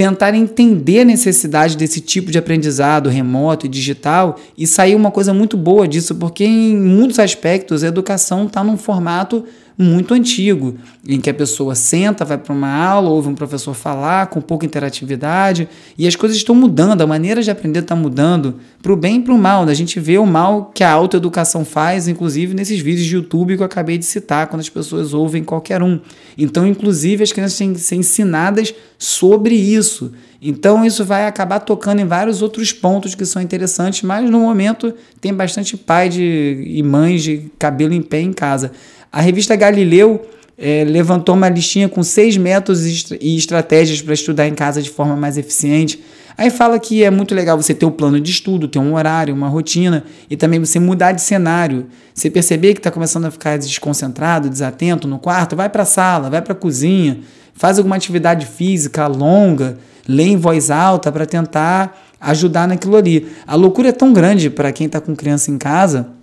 tentar 0.00 0.34
entender 0.34 1.00
a 1.00 1.04
necessidade 1.04 1.76
desse 1.76 2.00
tipo 2.00 2.30
de 2.30 2.38
aprendizado 2.38 3.10
remoto 3.10 3.66
e 3.66 3.68
digital 3.68 4.40
e 4.56 4.66
sair 4.66 4.94
uma 4.94 5.10
coisa 5.10 5.34
muito 5.34 5.58
boa 5.58 5.86
disso, 5.86 6.14
porque 6.14 6.42
em 6.42 6.74
muitos 6.74 7.18
aspectos 7.18 7.84
a 7.84 7.88
educação 7.88 8.46
está 8.46 8.64
num 8.64 8.78
formato 8.78 9.44
muito 9.82 10.12
antigo, 10.12 10.76
em 11.08 11.18
que 11.20 11.30
a 11.30 11.34
pessoa 11.34 11.74
senta, 11.74 12.24
vai 12.24 12.36
para 12.36 12.52
uma 12.52 12.70
aula, 12.70 13.08
ouve 13.08 13.28
um 13.28 13.34
professor 13.34 13.72
falar 13.72 14.26
com 14.26 14.40
pouca 14.40 14.66
interatividade, 14.66 15.66
e 15.96 16.06
as 16.06 16.14
coisas 16.14 16.36
estão 16.36 16.54
mudando, 16.54 17.00
a 17.00 17.06
maneira 17.06 17.42
de 17.42 17.50
aprender 17.50 17.80
está 17.80 17.96
mudando, 17.96 18.56
para 18.82 18.92
o 18.92 18.96
bem 18.96 19.16
e 19.16 19.22
para 19.22 19.32
o 19.32 19.38
mal. 19.38 19.64
A 19.64 19.74
gente 19.74 19.98
vê 19.98 20.18
o 20.18 20.26
mal 20.26 20.70
que 20.74 20.84
a 20.84 20.90
autoeducação 20.90 21.64
faz, 21.64 22.08
inclusive 22.08 22.54
nesses 22.54 22.78
vídeos 22.80 23.06
de 23.06 23.14
YouTube 23.14 23.56
que 23.56 23.62
eu 23.62 23.66
acabei 23.66 23.96
de 23.96 24.04
citar, 24.04 24.48
quando 24.48 24.60
as 24.60 24.68
pessoas 24.68 25.14
ouvem 25.14 25.42
qualquer 25.42 25.82
um. 25.82 25.98
Então, 26.36 26.66
inclusive, 26.66 27.22
as 27.22 27.32
crianças 27.32 27.56
têm 27.56 27.72
que 27.72 27.80
ser 27.80 27.96
ensinadas 27.96 28.74
sobre 28.98 29.54
isso. 29.54 30.12
Então, 30.42 30.84
isso 30.84 31.04
vai 31.04 31.26
acabar 31.26 31.60
tocando 31.60 32.00
em 32.00 32.06
vários 32.06 32.40
outros 32.40 32.72
pontos 32.72 33.14
que 33.14 33.26
são 33.26 33.42
interessantes, 33.42 34.02
mas 34.02 34.28
no 34.28 34.40
momento 34.40 34.94
tem 35.20 35.34
bastante 35.34 35.76
pai 35.76 36.08
de, 36.08 36.64
e 36.66 36.82
mães 36.82 37.22
de 37.22 37.50
cabelo 37.58 37.92
em 37.92 38.00
pé 38.02 38.20
em 38.20 38.32
casa. 38.32 38.72
A 39.12 39.20
revista 39.20 39.56
Galileu 39.56 40.24
é, 40.56 40.84
levantou 40.84 41.34
uma 41.34 41.48
listinha 41.48 41.88
com 41.88 42.02
seis 42.02 42.36
métodos 42.36 42.84
e 43.20 43.36
estratégias 43.36 44.02
para 44.02 44.14
estudar 44.14 44.46
em 44.46 44.54
casa 44.54 44.82
de 44.82 44.90
forma 44.90 45.16
mais 45.16 45.38
eficiente. 45.38 46.00
Aí 46.36 46.48
fala 46.48 46.78
que 46.78 47.02
é 47.02 47.10
muito 47.10 47.34
legal 47.34 47.60
você 47.60 47.74
ter 47.74 47.86
um 47.86 47.90
plano 47.90 48.20
de 48.20 48.30
estudo, 48.30 48.68
ter 48.68 48.78
um 48.78 48.94
horário, 48.94 49.34
uma 49.34 49.48
rotina 49.48 50.04
e 50.28 50.36
também 50.36 50.60
você 50.60 50.78
mudar 50.78 51.12
de 51.12 51.22
cenário. 51.22 51.86
Você 52.14 52.30
perceber 52.30 52.74
que 52.74 52.80
está 52.80 52.90
começando 52.90 53.24
a 53.24 53.30
ficar 53.30 53.58
desconcentrado, 53.58 54.48
desatento 54.48 55.08
no 55.08 55.18
quarto, 55.18 55.56
vai 55.56 55.68
para 55.68 55.82
a 55.82 55.86
sala, 55.86 56.30
vai 56.30 56.40
para 56.40 56.52
a 56.52 56.56
cozinha, 56.56 57.20
faz 57.52 57.78
alguma 57.78 57.96
atividade 57.96 58.46
física 58.46 59.06
longa, 59.06 59.78
lê 60.06 60.24
em 60.24 60.36
voz 60.36 60.70
alta 60.70 61.10
para 61.10 61.26
tentar 61.26 61.98
ajudar 62.20 62.68
naquilo 62.68 62.96
ali. 62.96 63.26
A 63.46 63.56
loucura 63.56 63.88
é 63.88 63.92
tão 63.92 64.12
grande 64.12 64.50
para 64.50 64.70
quem 64.72 64.86
está 64.86 65.00
com 65.00 65.16
criança 65.16 65.50
em 65.50 65.58
casa 65.58 66.19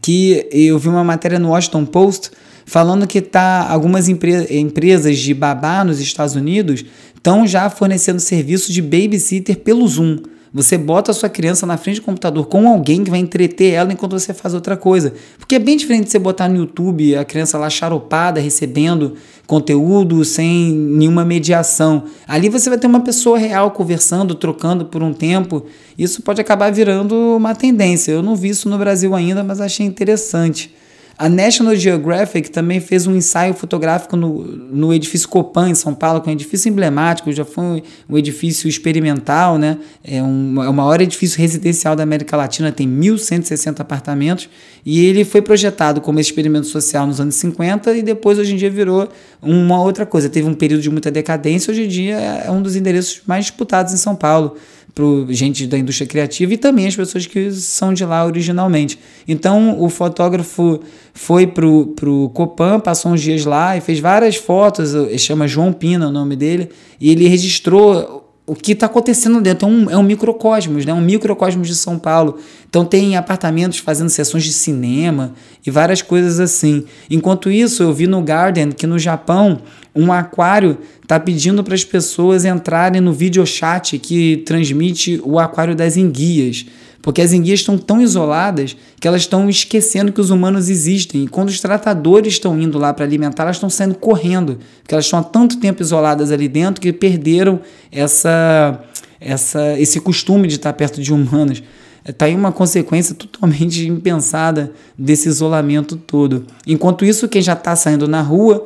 que 0.00 0.46
eu 0.50 0.78
vi 0.78 0.88
uma 0.88 1.04
matéria 1.04 1.38
no 1.38 1.50
Washington 1.50 1.84
Post 1.84 2.30
falando 2.64 3.06
que 3.06 3.20
tá 3.20 3.66
algumas 3.68 4.08
empre 4.08 4.46
empresas 4.56 5.18
de 5.18 5.34
babá 5.34 5.84
nos 5.84 6.00
Estados 6.00 6.34
Unidos 6.34 6.84
estão 7.14 7.46
já 7.46 7.68
fornecendo 7.70 8.20
serviço 8.20 8.72
de 8.72 8.82
babysitter 8.82 9.56
pelo 9.58 9.86
Zoom. 9.86 10.18
Você 10.54 10.78
bota 10.78 11.10
a 11.10 11.14
sua 11.14 11.28
criança 11.28 11.66
na 11.66 11.76
frente 11.76 11.96
do 11.96 12.04
computador 12.04 12.46
com 12.46 12.68
alguém 12.68 13.02
que 13.02 13.10
vai 13.10 13.18
entreter 13.18 13.72
ela 13.72 13.92
enquanto 13.92 14.12
você 14.12 14.32
faz 14.32 14.54
outra 14.54 14.76
coisa. 14.76 15.12
Porque 15.36 15.56
é 15.56 15.58
bem 15.58 15.76
diferente 15.76 16.04
de 16.04 16.12
você 16.12 16.18
botar 16.20 16.48
no 16.48 16.56
YouTube 16.56 17.16
a 17.16 17.24
criança 17.24 17.58
lá 17.58 17.68
charopada, 17.68 18.40
recebendo 18.40 19.14
conteúdo 19.48 20.24
sem 20.24 20.72
nenhuma 20.72 21.24
mediação. 21.24 22.04
Ali 22.24 22.48
você 22.48 22.70
vai 22.70 22.78
ter 22.78 22.86
uma 22.86 23.00
pessoa 23.00 23.36
real 23.36 23.72
conversando, 23.72 24.32
trocando 24.32 24.84
por 24.84 25.02
um 25.02 25.12
tempo. 25.12 25.66
Isso 25.98 26.22
pode 26.22 26.40
acabar 26.40 26.70
virando 26.70 27.16
uma 27.36 27.52
tendência. 27.56 28.12
Eu 28.12 28.22
não 28.22 28.36
vi 28.36 28.50
isso 28.50 28.68
no 28.68 28.78
Brasil 28.78 29.12
ainda, 29.12 29.42
mas 29.42 29.60
achei 29.60 29.84
interessante. 29.84 30.72
A 31.16 31.28
National 31.28 31.76
Geographic 31.76 32.50
também 32.50 32.80
fez 32.80 33.06
um 33.06 33.14
ensaio 33.14 33.54
fotográfico 33.54 34.16
no, 34.16 34.42
no 34.44 34.92
edifício 34.92 35.28
Copan, 35.28 35.70
em 35.70 35.74
São 35.74 35.94
Paulo, 35.94 36.20
que 36.20 36.28
é 36.28 36.30
um 36.30 36.34
edifício 36.34 36.68
emblemático, 36.68 37.30
já 37.30 37.44
foi 37.44 37.84
um, 38.08 38.18
edifício 38.18 38.68
experimental, 38.68 39.56
né? 39.56 39.78
é, 40.02 40.20
um, 40.20 40.62
é 40.62 40.68
o 40.68 40.72
maior 40.72 41.00
edifício 41.00 41.38
residencial 41.38 41.94
da 41.94 42.02
América 42.02 42.36
Latina, 42.36 42.72
tem 42.72 42.88
1.160 42.88 43.80
apartamentos, 43.80 44.48
e 44.84 45.04
ele 45.06 45.24
foi 45.24 45.40
projetado 45.40 46.00
como 46.00 46.18
experimento 46.18 46.66
social 46.66 47.06
nos 47.06 47.20
anos 47.20 47.36
50 47.36 47.96
e 47.96 48.02
depois, 48.02 48.38
hoje 48.38 48.54
em 48.54 48.56
dia, 48.56 48.70
virou 48.70 49.08
uma 49.40 49.80
outra 49.80 50.04
coisa. 50.04 50.28
Teve 50.28 50.48
um 50.48 50.54
período 50.54 50.82
de 50.82 50.90
muita 50.90 51.10
decadência, 51.10 51.70
hoje 51.70 51.84
em 51.84 51.88
dia 51.88 52.16
é 52.16 52.50
um 52.50 52.60
dos 52.60 52.74
endereços 52.74 53.22
mais 53.24 53.44
disputados 53.44 53.92
em 53.92 53.96
São 53.96 54.16
Paulo 54.16 54.56
para 54.94 55.04
gente 55.30 55.66
da 55.66 55.76
indústria 55.76 56.06
criativa 56.06 56.54
e 56.54 56.56
também 56.56 56.86
as 56.86 56.94
pessoas 56.94 57.26
que 57.26 57.50
são 57.50 57.92
de 57.92 58.04
lá 58.04 58.24
originalmente. 58.24 58.98
Então 59.26 59.82
o 59.82 59.88
fotógrafo 59.88 60.80
foi 61.12 61.46
para 61.46 61.66
o 61.66 62.30
Copan, 62.32 62.78
passou 62.78 63.12
uns 63.12 63.20
dias 63.20 63.44
lá 63.44 63.76
e 63.76 63.80
fez 63.80 63.98
várias 63.98 64.36
fotos, 64.36 64.94
ele 64.94 65.18
chama 65.18 65.48
João 65.48 65.72
Pina 65.72 66.08
o 66.08 66.12
nome 66.12 66.36
dele, 66.36 66.70
e 67.00 67.10
ele 67.10 67.26
registrou 67.26 68.23
o 68.46 68.54
que 68.54 68.72
está 68.72 68.86
acontecendo 68.86 69.40
dentro. 69.40 69.66
É 69.66 69.70
um, 69.70 69.90
é 69.90 69.96
um 69.96 70.02
microcosmos, 70.02 70.84
né? 70.84 70.92
um 70.92 71.00
microcosmos 71.00 71.66
de 71.66 71.74
São 71.74 71.98
Paulo. 71.98 72.38
Então 72.68 72.84
tem 72.84 73.16
apartamentos 73.16 73.78
fazendo 73.78 74.08
sessões 74.08 74.44
de 74.44 74.52
cinema 74.52 75.34
e 75.64 75.70
várias 75.70 76.02
coisas 76.02 76.40
assim. 76.40 76.84
Enquanto 77.10 77.50
isso, 77.50 77.82
eu 77.82 77.92
vi 77.92 78.06
no 78.06 78.20
Garden 78.22 78.70
que 78.72 78.86
no 78.86 78.98
Japão 78.98 79.60
um 79.94 80.12
aquário 80.12 80.78
está 81.02 81.18
pedindo 81.20 81.62
para 81.62 81.74
as 81.74 81.84
pessoas 81.84 82.44
entrarem 82.44 83.00
no 83.00 83.12
videochat 83.12 83.98
que 83.98 84.38
transmite 84.38 85.20
o 85.24 85.38
aquário 85.38 85.74
das 85.74 85.96
enguias. 85.96 86.66
Porque 87.04 87.20
as 87.20 87.34
enguias 87.34 87.60
estão 87.60 87.76
tão 87.76 88.00
isoladas 88.00 88.74
que 88.98 89.06
elas 89.06 89.20
estão 89.20 89.46
esquecendo 89.46 90.10
que 90.10 90.22
os 90.22 90.30
humanos 90.30 90.70
existem. 90.70 91.24
E 91.24 91.28
quando 91.28 91.50
os 91.50 91.60
tratadores 91.60 92.32
estão 92.32 92.58
indo 92.58 92.78
lá 92.78 92.94
para 92.94 93.04
alimentar, 93.04 93.42
elas 93.42 93.56
estão 93.56 93.68
saindo 93.68 93.94
correndo. 93.96 94.58
Porque 94.80 94.94
elas 94.94 95.04
estão 95.04 95.18
há 95.18 95.22
tanto 95.22 95.60
tempo 95.60 95.82
isoladas 95.82 96.32
ali 96.32 96.48
dentro 96.48 96.80
que 96.80 96.90
perderam 96.94 97.60
essa, 97.92 98.80
essa, 99.20 99.78
esse 99.78 100.00
costume 100.00 100.48
de 100.48 100.54
estar 100.54 100.72
perto 100.72 101.02
de 101.02 101.12
humanos. 101.12 101.62
Está 102.08 102.24
aí 102.24 102.34
uma 102.34 102.50
consequência 102.50 103.14
totalmente 103.14 103.86
impensada 103.86 104.72
desse 104.96 105.28
isolamento 105.28 105.98
todo. 105.98 106.46
Enquanto 106.66 107.04
isso, 107.04 107.28
quem 107.28 107.42
já 107.42 107.52
está 107.52 107.76
saindo 107.76 108.08
na 108.08 108.22
rua, 108.22 108.64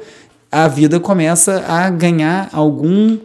a 0.48 0.68
vida 0.68 1.00
começa 1.00 1.64
a 1.66 1.90
ganhar 1.90 2.48
algum 2.52 3.18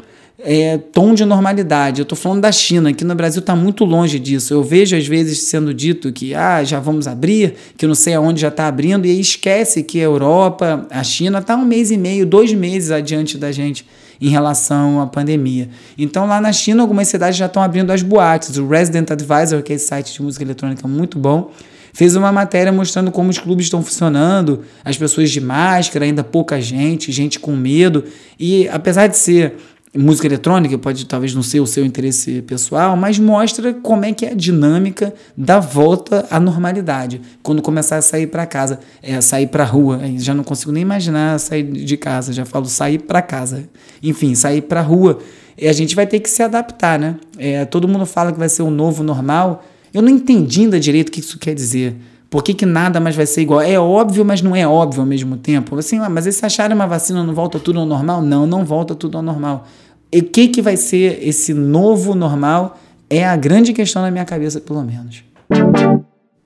é, 0.44 0.78
tom 0.78 1.14
de 1.14 1.24
normalidade. 1.26 2.02
Eu 2.02 2.04
estou 2.04 2.18
falando 2.18 2.42
da 2.42 2.52
China, 2.52 2.90
aqui 2.90 3.04
no 3.04 3.16
Brasil 3.16 3.40
está 3.40 3.56
muito 3.56 3.86
longe 3.86 4.20
disso. 4.20 4.54
Eu 4.54 4.62
vejo 4.62 4.96
às 4.96 5.08
vezes 5.08 5.44
sendo 5.44 5.74
dito 5.74 6.12
que 6.12 6.36
ah, 6.36 6.64
já 6.64 6.80
vamos 6.80 7.08
abrir, 7.08 7.56
que 7.78 7.88
não 7.88 7.96
sei 7.96 8.14
aonde 8.14 8.42
já 8.42 8.50
está 8.50 8.68
abrindo, 8.68 9.06
e 9.06 9.20
esquece 9.20 9.82
que 9.84 10.00
a 10.00 10.04
Europa, 10.04 10.86
a 10.90 11.04
China 11.04 11.40
está 11.40 11.56
um 11.56 11.66
mês 11.66 11.90
e 11.92 11.98
meio, 11.98 12.26
dois 12.26 12.54
meses 12.54 12.92
adiante 12.92 13.38
da 13.38 13.52
gente 13.52 13.86
em 14.20 14.30
relação 14.30 15.02
à 15.02 15.08
pandemia. 15.08 15.70
Então 15.98 16.28
lá 16.28 16.40
na 16.40 16.52
China 16.52 16.84
algumas 16.84 17.08
cidades 17.08 17.38
já 17.38 17.46
estão 17.46 17.64
abrindo 17.64 17.92
as 17.92 18.02
boates. 18.02 18.58
O 18.58 18.68
Resident 18.68 19.10
Advisor, 19.12 19.62
que 19.64 19.74
é 19.74 19.76
esse 19.76 19.88
site 19.88 20.14
de 20.14 20.22
música 20.22 20.44
eletrônica 20.44 20.88
muito 20.88 21.18
bom, 21.18 21.52
fez 21.94 22.16
uma 22.16 22.32
matéria 22.32 22.72
mostrando 22.72 23.12
como 23.12 23.30
os 23.30 23.38
clubes 23.38 23.68
estão 23.68 23.84
funcionando, 23.84 24.62
as 24.84 24.98
pessoas 24.98 25.30
de 25.30 25.40
máscara, 25.40 26.06
ainda 26.06 26.24
pouca 26.24 26.60
gente, 26.60 27.12
gente 27.12 27.40
com 27.40 27.56
medo. 27.56 28.04
E 28.40 28.68
apesar 28.70 29.08
de 29.08 29.16
ser 29.16 29.56
música 29.96 30.28
eletrônica, 30.28 30.78
pode 30.78 31.06
talvez 31.06 31.36
não 31.36 31.44
ser 31.44 31.60
o 31.60 31.68
seu 31.68 31.86
interesse 31.86 32.42
pessoal, 32.42 32.98
mas 32.98 33.20
mostra 33.20 33.74
como 33.74 34.06
é 34.06 34.12
que 34.12 34.26
é 34.26 34.32
a 34.32 34.36
dinâmica 34.36 35.14
da 35.38 35.60
volta 35.60 36.26
à 36.32 36.40
normalidade. 36.40 37.22
Quando 37.44 37.62
começar 37.62 37.98
a 37.98 38.02
sair 38.02 38.28
para 38.28 38.46
casa, 38.46 38.80
é, 39.02 39.22
sair 39.22 39.48
para 39.48 39.64
rua, 39.64 40.02
já 40.18 40.34
não 40.34 40.44
consigo 40.44 40.72
nem 40.72 40.82
imaginar 40.82 41.40
sair 41.40 41.64
de 41.64 41.98
casa, 41.98 42.34
já 42.34 42.44
falo 42.44 42.66
sair 42.66 43.00
para 43.00 43.22
casa. 43.22 43.70
Enfim, 44.02 44.34
sair 44.34 44.62
para 44.62 44.82
rua. 44.82 45.20
E 45.58 45.68
a 45.68 45.74
gente 45.74 45.96
vai 45.96 46.08
ter 46.08 46.20
que 46.20 46.30
se 46.30 46.42
adaptar, 46.42 46.98
né? 46.98 47.16
É, 47.38 47.64
todo 47.66 47.88
mundo 47.88 48.06
fala 48.06 48.32
que 48.32 48.40
vai 48.40 48.50
ser 48.50 48.64
o 48.64 48.72
novo 48.72 49.04
normal. 49.04 49.64
Eu 49.94 50.02
não 50.02 50.10
entendi 50.10 50.62
ainda 50.62 50.80
direito 50.80 51.10
o 51.10 51.12
que 51.12 51.20
isso 51.20 51.38
quer 51.38 51.54
dizer. 51.54 51.96
Por 52.34 52.42
que, 52.44 52.52
que, 52.52 52.66
nada 52.66 53.00
mais 53.00 53.16
vai 53.16 53.28
ser 53.28 53.42
igual? 53.42 53.62
É 53.62 53.80
óbvio, 53.80 54.26
mas 54.26 54.42
não 54.42 54.56
é 54.56 54.68
óbvio 54.68 55.02
ao 55.02 55.06
mesmo 55.06 55.38
tempo. 55.38 55.78
Assim, 55.78 56.00
ah, 56.00 56.10
mas 56.10 56.26
se 56.34 56.44
acharem 56.44 56.76
uma 56.76 56.88
vacina, 56.88 57.24
não 57.24 57.32
volta 57.32 57.60
tudo 57.60 57.80
ao 57.80 57.86
normal? 57.86 58.24
Não, 58.24 58.48
não 58.48 58.66
volta 58.66 58.96
tudo 58.96 59.18
ao 59.18 59.22
normal. 59.22 59.68
E 60.12 60.18
o 60.18 60.24
que, 60.24 60.48
que 60.48 60.60
vai 60.60 60.76
ser 60.76 61.20
esse 61.22 61.54
novo 61.54 62.16
normal? 62.16 62.80
É 63.08 63.24
a 63.24 63.36
grande 63.36 63.72
questão 63.72 64.02
na 64.02 64.10
minha 64.10 64.26
cabeça, 64.26 64.60
pelo 64.60 64.82
menos. 64.82 65.24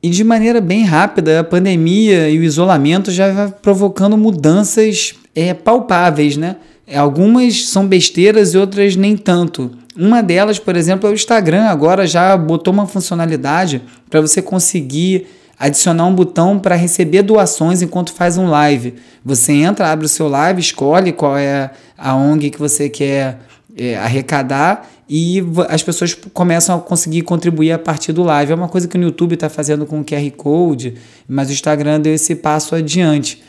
E 0.04 0.10
de 0.10 0.26
maneira 0.26 0.60
bem 0.60 0.84
rápida, 0.84 1.40
a 1.40 1.44
pandemia 1.46 2.30
e 2.30 2.38
o 2.38 2.44
isolamento 2.44 3.10
já 3.10 3.32
vai 3.32 3.48
provocando 3.50 4.18
mudanças 4.18 5.16
é, 5.34 5.54
palpáveis, 5.54 6.36
né? 6.36 6.58
Algumas 6.94 7.70
são 7.70 7.88
besteiras 7.88 8.54
e 8.54 8.58
outras 8.58 8.98
nem 8.98 9.16
tanto. 9.16 9.72
Uma 9.96 10.22
delas, 10.22 10.60
por 10.60 10.76
exemplo, 10.76 11.08
é 11.08 11.14
o 11.14 11.16
Instagram. 11.16 11.64
Agora 11.64 12.06
já 12.06 12.36
botou 12.36 12.74
uma 12.74 12.86
funcionalidade 12.86 13.82
para 14.10 14.20
você 14.20 14.42
conseguir 14.42 15.37
adicionar 15.60 16.06
um 16.06 16.14
botão 16.14 16.60
para 16.60 16.76
receber 16.76 17.24
doações 17.24 17.82
enquanto 17.82 18.14
faz 18.14 18.38
um 18.38 18.48
live. 18.48 18.96
Você 19.26 19.54
entra, 19.54 19.92
abre 19.92 20.06
o 20.06 20.10
seu 20.10 20.28
live, 20.28 20.62
escolhe 20.62 21.12
qual 21.12 21.38
é 21.38 21.72
a 21.98 22.16
ONG 22.16 22.52
que 22.52 22.60
você 22.60 22.90
quer 22.90 23.40
é, 23.76 23.98
arrecadar 23.98 24.88
e 25.10 25.42
as 25.70 25.82
pessoas 25.82 26.14
começam 26.34 26.76
a 26.76 26.80
conseguir 26.80 27.22
contribuir 27.22 27.72
a 27.72 27.80
partir 27.80 28.12
do 28.12 28.24
live. 28.24 28.52
É 28.52 28.56
uma 28.56 28.68
coisa 28.68 28.88
que 28.88 28.98
o 28.98 29.02
YouTube 29.02 29.34
está 29.34 29.50
fazendo 29.50 29.86
com 29.86 30.02
o 30.02 30.04
QR 30.04 30.30
Code, 30.36 30.96
mas 31.28 31.50
o 31.50 31.54
Instagram 31.54 32.02
deu 32.02 32.14
esse 32.14 32.36
passo 32.36 32.76
adiante. 32.76 33.42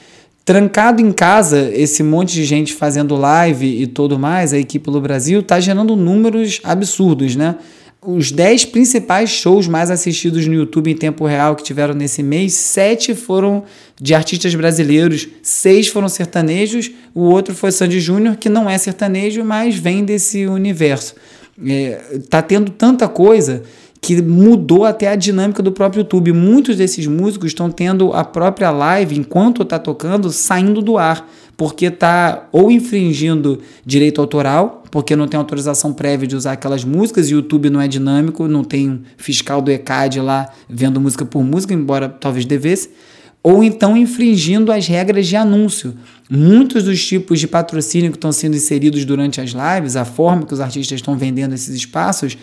Trancado 0.45 1.03
em 1.03 1.13
casa, 1.13 1.71
esse 1.75 2.03
monte 2.03 2.33
de 2.33 2.45
gente 2.45 2.73
fazendo 2.73 3.17
live 3.17 3.67
e 3.67 3.87
tudo 3.87 4.19
mais, 4.19 4.55
a 4.55 4.59
equipe 4.59 4.85
pelo 4.85 5.01
Brasil 5.01 5.41
está 5.41 5.61
gerando 5.61 5.95
números 5.95 6.61
absurdos, 6.65 7.37
né? 7.37 7.57
Os 8.01 8.31
10 8.31 8.67
principais 8.67 9.31
shows 9.31 9.67
mais 9.67 9.91
assistidos 9.91 10.47
no 10.47 10.55
YouTube 10.55 10.91
em 10.91 10.97
tempo 10.97 11.27
real 11.27 11.57
que 11.57 11.65
tiveram 11.65 11.95
nesse 11.95 12.23
mês, 12.23 12.55
sete 12.55 13.15
foram 13.15 13.65
de 14.01 14.15
artistas 14.15 14.55
brasileiros, 14.55 15.29
seis 15.43 15.89
foram 15.89 16.09
sertanejos, 16.09 16.91
o 17.13 17.23
outro 17.23 17.55
foi 17.55 17.73
Sandy 17.73 17.99
Júnior, 17.99 18.37
que 18.37 18.49
não 18.49 18.71
é 18.71 18.79
sertanejo, 18.79 19.45
mas 19.45 19.75
vem 19.75 20.05
desse 20.05 20.47
universo. 20.47 21.15
É, 21.67 22.21
tá 22.31 22.41
tendo 22.41 22.71
tanta 22.71 23.09
coisa 23.09 23.65
que 24.01 24.23
mudou 24.23 24.85
até 24.85 25.09
a 25.09 25.17
dinâmica 25.17 25.61
do 25.61 25.73
próprio 25.73 26.03
YouTube. 26.03 26.33
Muitos 26.33 26.77
desses 26.77 27.07
músicos 27.09 27.49
estão 27.49 27.69
tendo 27.69 28.13
a 28.13 28.23
própria 28.23 28.71
live, 28.71 29.19
enquanto 29.19 29.63
está 29.63 29.77
tocando, 29.77 30.31
saindo 30.31 30.81
do 30.81 30.97
ar, 30.97 31.29
porque 31.59 31.87
está 31.87 32.49
ou 32.53 32.71
infringindo 32.71 33.61
direito 33.85 34.21
autoral, 34.21 34.85
porque 34.93 35.17
não 35.17 35.27
tem 35.27 35.37
autorização 35.37 35.93
prévia 35.93 36.25
de 36.25 36.37
usar 36.37 36.53
aquelas 36.53 36.85
músicas, 36.85 37.29
e 37.29 37.35
o 37.35 37.39
YouTube 37.39 37.69
não 37.69 37.81
é 37.81 37.89
dinâmico, 37.89 38.47
não 38.47 38.63
tem 38.63 39.03
fiscal 39.17 39.61
do 39.61 39.69
ECAD 39.69 40.21
lá 40.21 40.51
vendo 40.69 41.01
música 41.01 41.25
por 41.27 41.43
música, 41.43 41.75
embora 41.75 42.09
talvez 42.09 42.47
devesse, 42.47 42.91
ou 43.43 43.65
então 43.65 43.97
infringindo 43.97 44.71
as 44.71 44.87
regras 44.87 45.27
de 45.27 45.35
anúncio. 45.35 45.95
Muitos 46.31 46.85
dos 46.85 47.05
tipos 47.05 47.41
de 47.41 47.49
patrocínio 47.49 48.13
que 48.13 48.17
estão 48.17 48.31
sendo 48.31 48.55
inseridos 48.55 49.05
durante 49.05 49.41
as 49.41 49.51
lives, 49.51 49.97
a 49.97 50.05
forma 50.05 50.47
que 50.47 50.55
os 50.55 50.61
artistas 50.61 51.01
estão 51.01 51.17
vendendo 51.17 51.57
esses 51.57 51.75
espaços, 51.75 52.39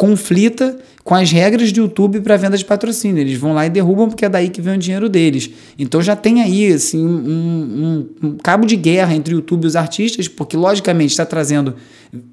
conflita 0.00 0.78
com 1.04 1.14
as 1.14 1.30
regras 1.30 1.72
do 1.72 1.80
YouTube 1.80 2.22
para 2.22 2.34
venda 2.34 2.56
de 2.56 2.64
patrocínio. 2.64 3.20
Eles 3.20 3.38
vão 3.38 3.52
lá 3.52 3.66
e 3.66 3.68
derrubam 3.68 4.08
porque 4.08 4.24
é 4.24 4.30
daí 4.30 4.48
que 4.48 4.62
vem 4.62 4.76
o 4.76 4.78
dinheiro 4.78 5.10
deles. 5.10 5.50
Então 5.78 6.00
já 6.00 6.16
tem 6.16 6.40
aí 6.40 6.72
assim, 6.72 7.04
um, 7.04 8.08
um, 8.22 8.28
um 8.28 8.36
cabo 8.38 8.64
de 8.64 8.76
guerra 8.76 9.14
entre 9.14 9.34
o 9.34 9.36
YouTube 9.36 9.64
e 9.64 9.66
os 9.66 9.76
artistas, 9.76 10.26
porque 10.26 10.56
logicamente 10.56 11.10
está 11.10 11.26
trazendo 11.26 11.74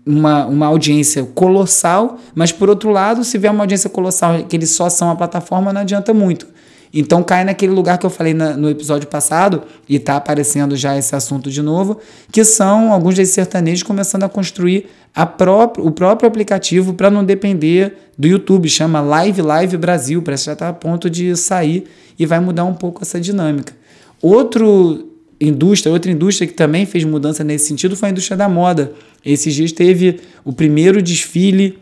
uma, 0.06 0.46
uma 0.46 0.66
audiência 0.66 1.26
colossal, 1.36 2.18
mas 2.34 2.54
por 2.54 2.70
outro 2.70 2.90
lado, 2.90 3.26
se 3.26 3.38
vier 3.38 3.52
uma 3.52 3.64
audiência 3.64 3.90
colossal 3.90 4.42
que 4.46 4.56
eles 4.56 4.70
só 4.70 4.90
são 4.90 5.12
a 5.12 5.16
plataforma, 5.18 5.74
não 5.74 5.82
adianta 5.82 6.14
muito. 6.14 6.48
Então 6.94 7.22
cai 7.24 7.44
naquele 7.44 7.72
lugar 7.74 7.98
que 7.98 8.06
eu 8.06 8.10
falei 8.10 8.34
na, 8.34 8.56
no 8.56 8.70
episódio 8.70 9.08
passado, 9.08 9.64
e 9.88 9.96
está 9.96 10.16
aparecendo 10.16 10.76
já 10.76 10.98
esse 10.98 11.16
assunto 11.16 11.50
de 11.50 11.62
novo, 11.62 12.00
que 12.32 12.44
são 12.44 12.92
alguns 12.92 13.16
desses 13.16 13.34
sertanejos 13.34 13.84
começando 13.84 14.24
a 14.24 14.30
construir 14.30 14.88
a 15.14 15.26
próprio, 15.26 15.86
o 15.86 15.92
próprio 15.92 16.28
aplicativo 16.28 16.94
para 16.94 17.10
não 17.10 17.24
depender 17.24 17.98
do 18.18 18.28
YouTube. 18.28 18.70
Chama 18.70 19.02
Live 19.02 19.42
Live 19.42 19.78
Brasil, 19.78 20.22
parece 20.22 20.44
que 20.44 20.46
já 20.48 20.54
está 20.54 20.70
a 20.70 20.74
ponto 20.74 21.10
de 21.10 21.36
sair 21.36 21.86
e 22.18 22.26
vai 22.26 22.40
mudar 22.40 22.66
um 22.66 22.74
pouco 22.74 23.04
essa 23.04 23.20
dinâmica. 23.20 23.74
Outro 24.22 25.08
indústria, 25.40 25.92
outra 25.94 26.12
indústria 26.12 26.48
que 26.48 26.54
também 26.54 26.86
fez 26.86 27.04
mudança 27.04 27.44
nesse 27.44 27.68
sentido 27.68 27.96
foi 27.96 28.10
a 28.10 28.12
indústria 28.12 28.36
da 28.36 28.50
moda. 28.50 28.92
Esses 29.24 29.54
dias 29.54 29.72
teve 29.72 30.20
o 30.44 30.52
primeiro 30.52 31.02
desfile 31.02 31.78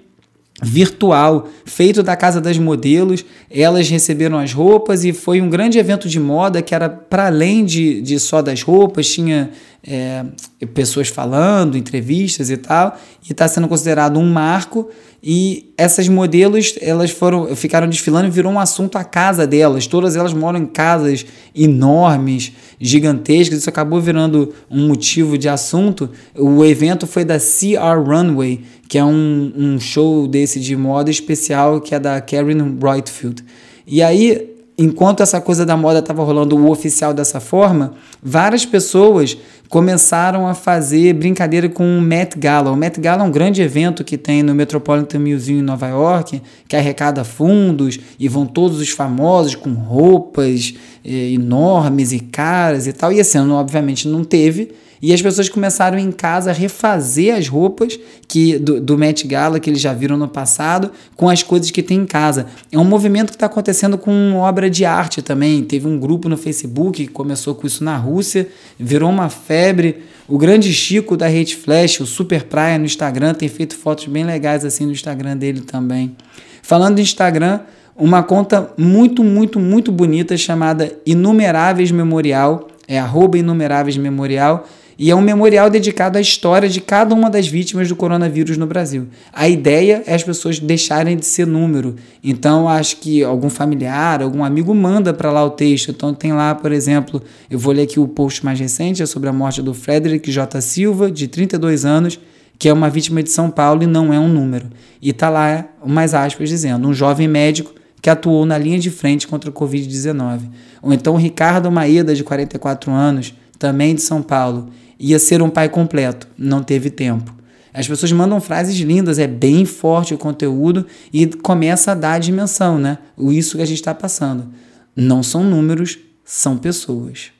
virtual, 0.62 1.50
feito 1.66 2.02
da 2.02 2.16
Casa 2.16 2.40
das 2.40 2.58
Modelos. 2.58 3.26
Elas 3.50 3.90
receberam 3.90 4.38
as 4.38 4.54
roupas 4.54 5.04
e 5.04 5.12
foi 5.12 5.42
um 5.42 5.50
grande 5.50 5.78
evento 5.78 6.08
de 6.08 6.20
moda 6.20 6.62
que 6.62 6.74
era 6.74 6.90
para 6.90 7.28
além 7.28 7.66
de, 7.66 8.02
de 8.02 8.20
só 8.20 8.42
das 8.42 8.62
roupas, 8.62 9.08
tinha 9.08 9.52
é, 9.86 10.26
pessoas 10.74 11.10
falando, 11.10 11.78
entrevistas 11.78 12.50
e 12.50 12.58
tal, 12.58 12.98
e 13.28 13.32
está 13.32 13.48
sendo 13.48 13.68
considerado 13.68 14.18
um 14.18 14.32
marco. 14.32 14.90
E 15.22 15.74
essas 15.78 16.08
modelos, 16.08 16.76
elas 16.80 17.10
foram, 17.12 17.56
ficaram 17.56 17.88
desfilando 17.90 18.28
e 18.28 18.32
virou 18.32 18.52
um 18.52 18.60
assunto 18.60 18.98
a 18.98 19.04
casa 19.04 19.48
delas. 19.48 19.88
Todas 19.88 20.16
elas 20.16 20.34
moram 20.34 20.60
em 20.60 20.66
casas 20.68 21.26
enormes, 21.56 22.54
gigantescas. 22.80 23.60
Isso 23.60 23.70
acabou 23.70 24.00
virando 24.02 24.54
um 24.70 24.88
motivo 24.88 25.38
de 25.38 25.50
assunto. 25.50 26.10
O 26.36 26.64
evento 26.66 27.06
foi 27.06 27.24
da 27.24 27.38
CR 27.38 28.00
Runway, 28.06 28.62
que 28.88 28.98
é 28.98 29.04
um, 29.04 29.54
um 29.56 29.80
show 29.80 30.28
desse 30.28 30.60
de 30.60 30.76
moda 30.76 31.10
especial 31.10 31.82
que 31.82 31.94
é 31.94 32.00
da 32.00 32.20
Karen 32.22 32.70
Brightfield. 32.70 33.44
E 33.86 34.02
aí 34.02 34.55
enquanto 34.78 35.24
essa 35.24 35.40
coisa 35.40 35.66
da 35.66 35.78
moda 35.78 36.00
estava 36.00 36.24
rolando 36.24 36.58
o 36.58 36.70
oficial 36.70 37.14
dessa 37.14 37.40
forma, 37.40 37.94
várias 38.22 38.66
pessoas 38.66 39.38
começaram 39.70 40.48
a 40.48 40.54
fazer 40.54 41.14
brincadeira 41.14 41.68
com 41.68 41.98
o 41.98 42.02
Met 42.02 42.38
Gala. 42.38 42.72
O 42.72 42.76
Met 42.76 43.00
Gala 43.00 43.24
é 43.24 43.26
um 43.26 43.32
grande 43.32 43.62
evento 43.62 44.04
que 44.04 44.18
tem 44.18 44.44
no 44.44 44.54
Metropolitan 44.54 45.20
Museum 45.20 45.60
em 45.60 45.62
Nova 45.62 45.88
York, 45.88 46.42
que 46.68 46.76
arrecada 46.76 47.24
fundos 47.24 48.00
e 48.20 48.28
vão 48.28 48.46
todos 48.46 48.80
os 48.80 48.90
famosos 48.90 49.56
com 49.56 49.72
roupas 49.72 50.76
eh, 51.04 51.32
enormes 51.32 52.12
e 52.12 52.20
caras 52.20 52.86
e 52.86 52.94
tal. 52.94 53.12
E 53.12 53.20
esse 53.20 53.38
ano, 53.38 53.56
obviamente, 53.56 54.08
não 54.08 54.24
teve. 54.24 54.72
E 55.02 55.14
as 55.14 55.22
pessoas 55.22 55.50
começaram 55.50 55.98
em 55.98 56.12
casa 56.12 56.52
a 56.52 56.54
refazer 56.54 57.36
as 57.36 57.48
roupas 57.48 58.00
que 58.28 58.58
do, 58.58 58.80
do 58.80 58.98
Met 58.98 59.28
Gala 59.28 59.60
que 59.60 59.70
eles 59.70 59.82
já 59.82 59.94
viram 59.94 60.18
no 60.18 60.28
passado 60.28 60.92
com 61.16 61.30
as 61.30 61.44
coisas 61.44 61.72
que 61.72 61.84
tem 61.84 62.00
em 62.00 62.06
casa. 62.06 62.48
É 62.72 62.78
um 62.78 62.84
movimento 62.84 63.30
que 63.30 63.36
está 63.36 63.46
acontecendo 63.46 63.98
com 63.98 64.36
obra 64.36 64.70
de 64.70 64.86
arte 64.86 65.22
também. 65.22 65.64
Teve 65.64 65.88
um 65.88 66.00
grupo 66.00 66.30
no 66.30 66.38
Facebook 66.38 67.06
que 67.06 67.12
começou 67.12 67.56
com 67.56 67.68
isso 67.68 67.84
na 67.84 67.98
Rússia, 67.98 68.48
virou 68.80 69.10
uma 69.10 69.30
febre. 69.30 70.04
O 70.28 70.38
grande 70.38 70.74
Chico 70.74 71.16
da 71.16 71.28
Rede 71.28 71.56
Flash, 71.56 72.00
o 72.00 72.06
Super 72.06 72.44
Praia 72.44 72.80
no 72.80 72.86
Instagram, 72.86 73.34
tem 73.34 73.48
feito 73.48 73.76
fotos 73.76 74.08
bem 74.08 74.24
legais 74.24 74.66
assim 74.66 74.86
no 74.86 74.92
Instagram 74.92 75.38
dele 75.38 75.62
também. 75.62 76.16
Falando 76.64 76.96
do 76.96 77.02
Instagram, 77.02 77.60
uma 77.96 78.24
conta 78.24 78.74
muito, 78.78 79.24
muito, 79.24 79.60
muito 79.60 79.92
bonita 79.92 80.36
chamada 80.36 80.92
Inumeráveis 81.06 81.92
Memorial, 81.92 82.68
é 82.88 83.00
arroba 83.00 83.38
Inumeráveis 83.38 83.98
Memorial, 83.98 84.68
e 84.98 85.12
é 85.12 85.16
um 85.16 85.22
memorial 85.22 85.70
dedicado 85.70 86.18
à 86.18 86.22
história 86.22 86.70
de 86.70 86.80
cada 86.80 87.14
uma 87.14 87.30
das 87.30 87.48
vítimas 87.48 87.90
do 87.90 87.96
coronavírus 87.96 88.58
no 88.58 88.66
Brasil. 88.66 89.08
A 89.34 89.48
ideia 89.48 90.04
é 90.06 90.14
as 90.14 90.24
pessoas 90.24 90.58
deixarem 90.58 91.18
de 91.18 91.26
ser 91.26 91.46
número. 91.46 91.96
Então, 92.24 92.70
acho 92.70 92.98
que 92.98 93.24
algum 93.24 93.50
familiar, 93.50 94.22
algum 94.22 94.44
amigo 94.44 94.74
manda 94.74 95.14
para 95.14 95.32
lá 95.32 95.44
o 95.44 95.50
texto. 95.50 95.92
Então, 95.92 96.14
tem 96.14 96.32
lá, 96.32 96.56
por 96.56 96.72
exemplo, 96.72 97.22
eu 97.50 97.60
vou 97.60 97.74
ler 97.74 97.84
aqui 97.84 98.00
o 98.00 98.08
post 98.08 98.46
mais 98.46 98.60
recente, 98.60 99.04
é 99.04 99.06
sobre 99.06 99.28
a 99.28 99.34
morte 99.34 99.62
do 99.62 99.74
Frederick 99.74 100.32
J. 100.32 100.62
Silva, 100.62 101.12
de 101.12 101.28
32 101.28 101.84
anos, 101.84 102.18
que 102.58 102.70
é 102.70 102.74
uma 102.74 102.90
vítima 102.90 103.22
de 103.22 103.30
São 103.30 103.50
Paulo 103.50 103.84
e 103.84 103.88
não 103.88 104.14
é 104.14 104.20
um 104.20 104.30
número. 104.30 104.68
E 105.02 105.12
tá 105.12 105.30
lá, 105.30 105.66
umas 105.84 106.14
aspas, 106.14 106.48
dizendo: 106.48 106.88
um 106.88 106.94
jovem 106.94 107.28
médico 107.28 107.74
que 108.02 108.10
atuou 108.10 108.46
na 108.46 108.58
linha 108.58 108.80
de 108.80 108.92
frente 108.92 109.28
contra 109.28 109.50
a 109.50 109.54
Covid-19. 109.54 110.42
Ou 110.82 110.94
então 110.94 111.16
Ricardo 111.16 111.72
Maeda, 111.72 112.14
de 112.14 112.24
44 112.24 112.92
anos, 112.92 113.34
também 113.58 113.96
de 113.96 114.02
São 114.02 114.22
Paulo, 114.22 114.70
ia 115.00 115.20
ser 115.20 115.42
um 115.42 115.50
pai 115.50 115.70
completo, 115.70 116.28
não 116.38 116.64
teve 116.64 116.90
tempo. 116.90 117.34
As 117.74 117.88
pessoas 117.88 118.12
mandam 118.14 118.40
frases 118.40 118.78
lindas, 118.78 119.20
é 119.20 119.28
bem 119.28 119.66
forte 119.66 120.14
o 120.14 120.18
conteúdo 120.18 120.86
e 121.12 121.28
começa 121.28 121.92
a 121.92 121.96
dar 121.96 122.14
a 122.14 122.20
dimensão, 122.20 122.80
né? 122.80 123.00
O 123.18 123.34
isso 123.34 123.58
que 123.58 123.64
a 123.64 123.68
gente 123.68 123.80
está 123.80 123.94
passando. 123.94 124.48
Não 124.96 125.22
são 125.22 125.44
números, 125.44 126.00
são 126.24 126.58
pessoas. 126.58 127.32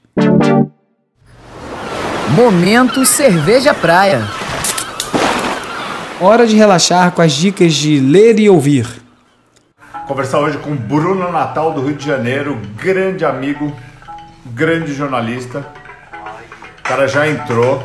Momento 2.36 3.06
Cerveja 3.06 3.74
Praia. 3.74 4.22
Hora 6.20 6.46
de 6.46 6.56
relaxar 6.58 7.14
com 7.14 7.22
as 7.22 7.32
dicas 7.32 7.74
de 7.74 8.00
ler 8.00 8.38
e 8.38 8.50
ouvir. 8.50 8.88
Conversar 10.06 10.40
hoje 10.40 10.58
com 10.58 10.76
Bruno 10.76 11.32
Natal 11.32 11.74
do 11.74 11.82
Rio 11.82 11.96
de 11.96 12.06
Janeiro, 12.06 12.60
grande 12.78 13.24
amigo, 13.24 13.74
grande 14.46 14.94
jornalista, 14.94 15.66
cara 16.86 17.08
já 17.08 17.28
entrou. 17.28 17.84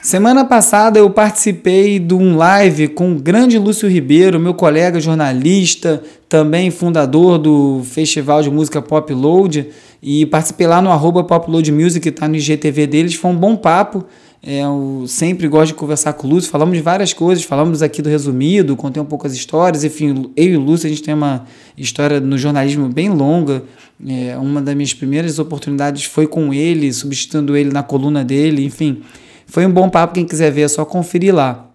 Semana 0.00 0.44
passada 0.44 0.98
eu 0.98 1.10
participei 1.10 1.98
de 1.98 2.14
um 2.14 2.36
live 2.36 2.88
com 2.88 3.12
o 3.12 3.16
grande 3.16 3.58
Lúcio 3.58 3.88
Ribeiro, 3.88 4.40
meu 4.40 4.54
colega 4.54 5.00
jornalista, 5.00 6.02
também 6.28 6.70
fundador 6.70 7.36
do 7.36 7.82
Festival 7.84 8.42
de 8.42 8.50
Música 8.50 8.80
Pop 8.80 9.12
Load, 9.12 9.68
e 10.00 10.24
participei 10.26 10.66
lá 10.66 10.80
no 10.80 10.90
arroba 10.90 11.24
Pop 11.24 11.50
Load 11.50 11.70
Music, 11.70 12.00
que 12.00 12.08
está 12.08 12.26
no 12.28 12.36
IGTV 12.36 12.86
deles, 12.86 13.14
foi 13.14 13.30
um 13.30 13.36
bom 13.36 13.56
papo. 13.56 14.04
É, 14.42 14.62
eu 14.62 15.04
sempre 15.06 15.46
gosto 15.48 15.68
de 15.68 15.74
conversar 15.74 16.14
com 16.14 16.26
o 16.26 16.30
Lúcio, 16.30 16.50
falamos 16.50 16.74
de 16.74 16.82
várias 16.82 17.12
coisas, 17.12 17.44
falamos 17.44 17.82
aqui 17.82 18.00
do 18.00 18.08
resumido, 18.08 18.74
contei 18.74 19.02
um 19.02 19.06
pouco 19.06 19.26
as 19.26 19.34
histórias, 19.34 19.84
enfim, 19.84 20.30
eu 20.34 20.44
e 20.44 20.56
o 20.56 20.60
Lúcio 20.60 20.86
a 20.86 20.88
gente 20.88 21.02
tem 21.02 21.12
uma 21.12 21.44
história 21.76 22.20
no 22.20 22.38
jornalismo 22.38 22.88
bem 22.88 23.10
longa, 23.10 23.62
é, 24.06 24.38
uma 24.38 24.62
das 24.62 24.74
minhas 24.74 24.94
primeiras 24.94 25.38
oportunidades 25.38 26.04
foi 26.04 26.26
com 26.26 26.54
ele, 26.54 26.90
substituindo 26.90 27.54
ele 27.54 27.70
na 27.70 27.82
coluna 27.82 28.24
dele, 28.24 28.64
enfim, 28.64 29.02
foi 29.44 29.66
um 29.66 29.70
bom 29.70 29.90
papo, 29.90 30.14
quem 30.14 30.24
quiser 30.24 30.50
ver 30.50 30.62
é 30.62 30.68
só 30.68 30.86
conferir 30.86 31.34
lá. 31.34 31.69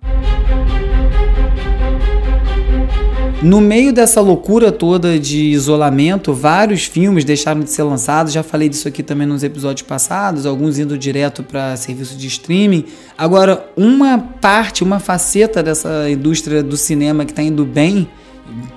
No 3.46 3.62
meio 3.62 3.94
dessa 3.94 4.20
loucura 4.22 4.72
toda 4.72 5.20
de 5.20 5.52
isolamento, 5.52 6.34
vários 6.34 6.86
filmes 6.86 7.24
deixaram 7.24 7.62
de 7.62 7.70
ser 7.70 7.84
lançados. 7.84 8.34
Já 8.34 8.42
falei 8.42 8.68
disso 8.68 8.88
aqui 8.88 9.04
também 9.04 9.28
nos 9.28 9.44
episódios 9.44 9.88
passados, 9.88 10.48
alguns 10.48 10.80
indo 10.80 10.98
direto 10.98 11.44
para 11.44 11.78
serviço 11.78 12.18
de 12.18 12.26
streaming. 12.26 12.86
Agora, 13.16 13.70
uma 13.78 14.18
parte, 14.18 14.84
uma 14.84 14.98
faceta 14.98 15.62
dessa 15.62 16.10
indústria 16.10 16.64
do 16.64 16.76
cinema 16.76 17.24
que 17.24 17.34
está 17.34 17.44
indo 17.44 17.64
bem, 17.64 18.10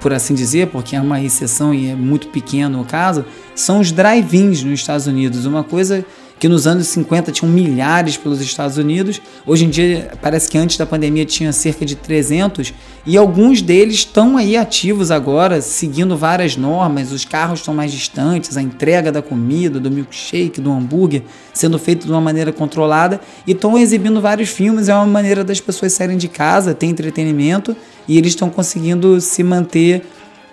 por 0.01 0.13
assim 0.13 0.35
dizer, 0.35 0.67
porque 0.67 0.95
é 0.95 1.01
uma 1.01 1.19
exceção 1.19 1.73
e 1.73 1.89
é 1.89 1.95
muito 1.95 2.29
pequeno 2.29 2.83
o 2.83 2.85
caso, 2.85 3.25
são 3.55 3.81
os 3.81 3.91
drive-ins 3.91 4.63
nos 4.63 4.81
Estados 4.81 5.07
Unidos. 5.07 5.47
Uma 5.47 5.65
coisa 5.65 6.05
que 6.39 6.49
nos 6.49 6.67
anos 6.67 6.87
50 6.89 7.33
tinham 7.33 7.51
milhares 7.53 8.17
pelos 8.17 8.41
Estados 8.41 8.77
Unidos. 8.77 9.21
Hoje 9.47 9.65
em 9.65 9.71
dia, 9.71 10.13
parece 10.23 10.49
que 10.49 10.57
antes 10.57 10.77
da 10.77 10.87
pandemia 10.87 11.25
tinha 11.25 11.53
cerca 11.53 11.85
de 11.85 11.97
300 11.97 12.73
e 13.05 13.17
alguns 13.17 13.61
deles 13.61 13.97
estão 13.97 14.37
aí 14.37 14.57
ativos 14.57 15.11
agora, 15.11 15.61
seguindo 15.61 16.17
várias 16.17 16.57
normas. 16.57 17.11
Os 17.11 17.25
carros 17.25 17.61
estão 17.61 17.75
mais 17.75 17.91
distantes, 17.91 18.57
a 18.57 18.63
entrega 18.63 19.11
da 19.11 19.21
comida, 19.21 19.81
do 19.81 19.91
milkshake, 19.91 20.61
do 20.61 20.71
hambúrguer 20.71 21.23
sendo 21.59 21.79
feito 21.79 22.07
de 22.07 22.13
uma 22.13 22.21
maneira 22.21 22.53
controlada 22.53 23.21
e 23.45 23.51
estão 23.51 23.77
exibindo 23.77 24.21
vários 24.21 24.49
filmes. 24.49 24.89
É 24.89 24.95
uma 24.95 25.07
maneira 25.07 25.43
das 25.43 25.61
pessoas 25.61 25.93
saírem 25.93 26.17
de 26.17 26.29
casa, 26.29 26.73
ter 26.73 26.87
entretenimento 26.87 27.77
e 28.07 28.17
eles 28.17 28.33
estão 28.33 28.49
conseguindo 28.49 29.21
se 29.21 29.43
manter 29.43 30.05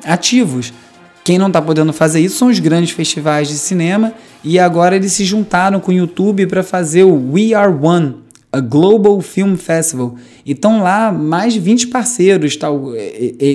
ativos. 0.03 0.73
Quem 1.25 1.39
não 1.39 1.47
está 1.47 1.59
podendo 1.59 1.91
fazer 1.91 2.19
isso 2.19 2.37
são 2.37 2.49
os 2.49 2.59
grandes 2.59 2.91
festivais 2.91 3.47
de 3.47 3.55
cinema 3.55 4.13
e 4.43 4.59
agora 4.59 4.95
eles 4.95 5.11
se 5.11 5.25
juntaram 5.25 5.79
com 5.79 5.89
o 5.91 5.93
YouTube 5.95 6.45
para 6.45 6.61
fazer 6.61 7.03
o 7.03 7.31
We 7.31 7.55
Are 7.55 7.73
One, 7.73 8.17
a 8.53 8.59
Global 8.59 9.19
Film 9.21 9.55
Festival. 9.55 10.15
E 10.45 10.51
estão 10.51 10.83
lá 10.83 11.11
mais 11.11 11.53
de 11.53 11.59
20 11.59 11.87
parceiros 11.87 12.55
tá, 12.55 12.67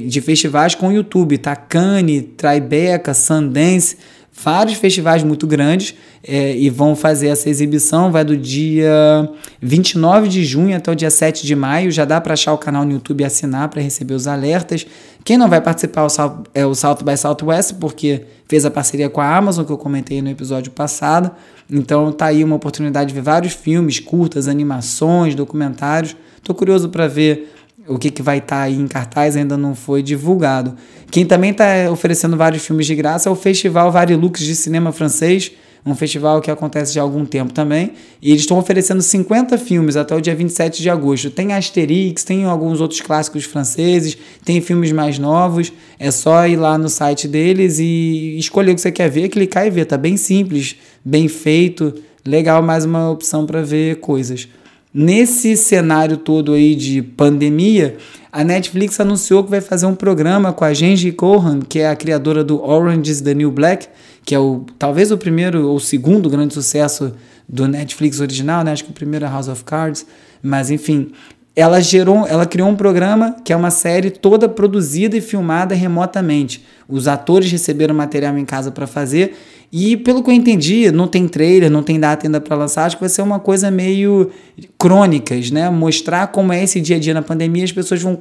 de 0.05 0.21
festivais 0.21 0.75
com 0.75 0.89
o 0.89 0.93
YouTube. 0.93 1.39
Tá 1.39 1.55
Cannes, 1.55 2.25
Tribeca, 2.37 3.15
Sundance, 3.15 3.97
vários 4.43 4.79
festivais 4.79 5.23
muito 5.23 5.47
grandes 5.47 5.95
é, 6.27 6.57
e 6.57 6.71
vão 6.71 6.97
fazer 6.97 7.29
essa 7.29 7.49
exibição. 7.49 8.11
Vai 8.11 8.25
do 8.25 8.37
dia 8.37 9.29
29 9.61 10.29
de 10.29 10.45
junho 10.45 10.77
até 10.77 10.91
o 10.91 10.95
dia 10.95 11.11
7 11.11 11.47
de 11.47 11.55
maio. 11.55 11.91
Já 11.91 12.05
dá 12.05 12.21
para 12.21 12.35
achar 12.35 12.53
o 12.53 12.59
canal 12.59 12.85
no 12.85 12.93
YouTube 12.93 13.21
e 13.21 13.25
assinar 13.25 13.69
para 13.69 13.81
receber 13.81 14.15
os 14.15 14.27
alertas. 14.27 14.87
Quem 15.25 15.37
não 15.37 15.49
vai 15.49 15.61
participar 15.61 16.07
é 16.55 16.65
o 16.65 16.75
Salto 16.75 17.05
by 17.05 17.17
Southwest, 17.17 17.75
porque 17.75 18.23
fez 18.49 18.65
a 18.65 18.71
parceria 18.71 19.11
com 19.11 19.21
a 19.21 19.37
Amazon, 19.37 19.65
que 19.65 19.73
eu 19.73 19.79
comentei 19.79 20.23
no 20.23 20.31
episódio 20.31 20.73
passado. 20.73 21.31
Então 21.71 22.11
tá 22.11 22.27
aí 22.27 22.43
uma 22.43 22.57
oportunidade 22.57 23.09
de 23.09 23.15
ver 23.15 23.23
vários 23.23 23.53
filmes, 23.53 24.01
curtas, 24.01 24.49
animações, 24.49 25.35
documentários. 25.35 26.17
Tô 26.43 26.55
curioso 26.55 26.89
para 26.89 27.07
ver 27.07 27.53
o 27.91 27.99
que, 27.99 28.11
que 28.11 28.23
vai 28.23 28.39
estar 28.39 28.57
tá 28.57 28.63
aí 28.63 28.77
em 28.77 28.87
cartaz 28.87 29.37
ainda 29.37 29.57
não 29.57 29.75
foi 29.75 30.03
divulgado. 30.03 30.75
Quem 31.11 31.27
também 31.27 31.51
está 31.51 31.91
oferecendo 31.91 32.37
vários 32.37 32.65
filmes 32.65 32.87
de 32.87 32.95
graça 32.95 33.29
é 33.29 33.33
o 33.33 33.35
Festival 33.35 33.91
Varilux 33.91 34.41
de 34.41 34.55
Cinema 34.55 34.93
Francês, 34.93 35.51
um 35.85 35.95
festival 35.95 36.41
que 36.41 36.51
acontece 36.51 36.95
já 36.95 37.01
há 37.01 37.05
algum 37.05 37.25
tempo 37.25 37.53
também. 37.53 37.93
E 38.23 38.31
eles 38.31 38.43
estão 38.43 38.59
oferecendo 38.59 39.03
50 39.03 39.59
filmes 39.59 39.97
até 39.97 40.15
o 40.15 40.21
dia 40.21 40.35
27 40.35 40.83
de 40.83 40.89
agosto. 40.89 41.31
Tem 41.31 41.53
Asterix, 41.53 42.23
tem 42.23 42.45
alguns 42.45 42.81
outros 42.81 43.01
clássicos 43.01 43.45
franceses, 43.45 44.17
tem 44.45 44.61
filmes 44.61 44.93
mais 44.93 45.19
novos. 45.19 45.73
É 45.99 46.11
só 46.11 46.47
ir 46.47 46.57
lá 46.57 46.79
no 46.79 46.89
site 46.89 47.27
deles 47.27 47.79
e 47.81 48.37
escolher 48.39 48.73
o 48.73 48.75
que 48.75 48.81
você 48.81 48.93
quer 48.93 49.11
ver, 49.11 49.31
clicar 49.31 49.67
e 49.67 49.71
ver. 49.71 49.87
Tá 49.87 49.97
bem 49.97 50.17
simples, 50.17 50.77
bem 51.05 51.27
feito, 51.27 51.95
legal, 52.25 52.63
mais 52.63 52.85
uma 52.85 53.11
opção 53.11 53.47
para 53.47 53.63
ver 53.63 53.97
coisas. 53.97 54.49
Nesse 54.93 55.57
cenário 55.57 56.17
todo 56.17 56.53
aí 56.53 56.75
de 56.75 57.01
pandemia, 57.01 57.97
a 58.33 58.43
Netflix 58.43 58.99
anunciou 58.99 59.45
que 59.45 59.51
vai 59.51 59.61
fazer 59.61 59.87
um 59.87 59.95
programa 59.95 60.53
com 60.53 60.65
a 60.65 60.75
Genji 60.75 61.13
Kohan, 61.13 61.61
que 61.61 61.79
é 61.79 61.89
a 61.89 61.95
criadora 61.95 62.43
do 62.43 62.61
Orange 62.61 63.09
is 63.09 63.21
the 63.21 63.33
New 63.33 63.53
Black, 63.53 63.87
que 64.25 64.35
é 64.35 64.39
o 64.39 64.65
talvez 64.79 65.13
o 65.13 65.19
primeiro 65.19 65.69
ou 65.69 65.79
segundo 65.79 66.29
grande 66.29 66.55
sucesso 66.55 67.13
do 67.49 67.69
Netflix 67.69 68.19
original, 68.19 68.65
né? 68.65 68.73
Acho 68.73 68.85
que 68.85 68.91
o 68.91 68.95
primeiro 68.95 69.25
é 69.25 69.29
House 69.29 69.47
of 69.47 69.63
Cards, 69.63 70.05
mas 70.43 70.71
enfim, 70.71 71.13
ela 71.55 71.81
gerou, 71.81 72.27
ela 72.27 72.47
criou 72.47 72.69
um 72.69 72.77
programa 72.77 73.37
que 73.45 73.53
é 73.53 73.57
uma 73.57 73.71
série 73.71 74.11
toda 74.11 74.49
produzida 74.49 75.17
e 75.17 75.21
filmada 75.21 75.75
remotamente. 75.75 76.65
Os 76.89 77.09
atores 77.09 77.51
receberam 77.51 77.95
material 77.95 78.39
em 78.39 78.45
casa 78.45 78.71
para 78.71 78.87
fazer 78.87 79.37
e 79.73 79.97
pelo 79.97 80.23
que 80.23 80.31
eu 80.31 80.35
entendi, 80.35 80.91
não 80.91 81.07
tem 81.07 81.29
trailer, 81.29 81.71
não 81.71 81.83
tem 81.83 81.99
data 81.99 82.27
ainda 82.27 82.41
para 82.41 82.57
lançar, 82.57 82.87
acho 82.87 82.97
que 82.97 83.03
vai 83.03 83.09
ser 83.09 83.23
uma 83.23 83.39
coisa 83.39 83.71
meio 83.71 84.31
crônicas, 84.79 85.51
né? 85.51 85.69
Mostrar 85.71 86.29
como 86.29 86.53
é 86.53 86.63
esse 86.63 86.81
dia 86.81 86.97
a 86.97 86.99
dia 87.01 87.15
na 87.15 87.23
pandemia, 87.23 87.65
as 87.65 87.73
pessoas 87.73 88.03
vão 88.03 88.21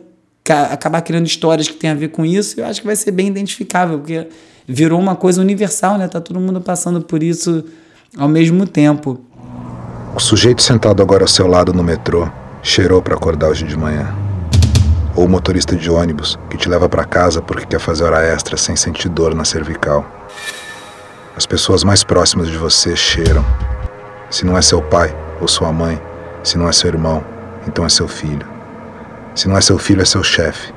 acabar 0.72 1.02
criando 1.02 1.28
histórias 1.28 1.68
que 1.68 1.76
tem 1.76 1.90
a 1.90 1.96
ver 1.96 2.10
com 2.10 2.26
isso. 2.26 2.60
Eu 2.60 2.66
acho 2.66 2.82
que 2.82 2.88
vai 2.88 2.96
ser 2.96 3.12
bem 3.12 3.28
identificável, 3.28 4.00
porque 4.00 4.28
virou 4.68 5.00
uma 5.00 5.16
coisa 5.16 5.42
universal, 5.42 5.98
né? 5.98 6.08
Tá 6.08 6.20
todo 6.20 6.40
mundo 6.40 6.62
passando 6.62 7.02
por 7.02 7.22
isso 7.22 7.64
ao 8.18 8.28
mesmo 8.28 8.66
tempo. 8.68 9.20
O 10.16 10.20
sujeito 10.20 10.62
sentado 10.62 11.02
agora 11.02 11.24
ao 11.24 11.28
seu 11.28 11.48
lado 11.48 11.74
no 11.74 11.84
metrô 11.84 12.28
cheirou 12.62 13.02
para 13.02 13.16
acordar 13.16 13.50
hoje 13.50 13.66
de 13.66 13.78
manhã. 13.78 14.14
Ou 15.16 15.26
o 15.26 15.30
motorista 15.30 15.76
de 15.76 15.90
ônibus 15.90 16.38
que 16.50 16.58
te 16.58 16.70
leva 16.70 16.88
para 16.88 17.04
casa 17.04 17.42
porque 17.42 17.66
quer 17.66 17.80
fazer 17.80 18.04
hora 18.04 18.22
extra 18.22 18.58
sem 18.58 18.76
sentir 18.76 19.10
dor 19.10 19.34
na 19.34 19.46
cervical. 19.46 20.06
As 21.36 21.46
pessoas 21.46 21.84
mais 21.84 22.04
próximas 22.04 22.48
de 22.48 22.58
você 22.58 22.96
cheiram. 22.96 23.46
Se 24.30 24.46
não 24.46 24.58
é 24.58 24.62
seu 24.62 24.82
pai 24.82 25.16
ou 25.42 25.48
sua 25.48 25.72
mãe, 25.72 26.02
se 26.44 26.58
não 26.58 26.68
é 26.68 26.72
seu 26.72 26.90
irmão, 26.90 27.24
então 27.68 27.86
é 27.86 27.90
seu 27.90 28.08
filho. 28.08 28.48
Se 29.36 29.48
não 29.48 29.58
é 29.58 29.62
seu 29.62 29.78
filho, 29.78 30.02
é 30.02 30.06
seu 30.06 30.24
chefe 30.24 30.74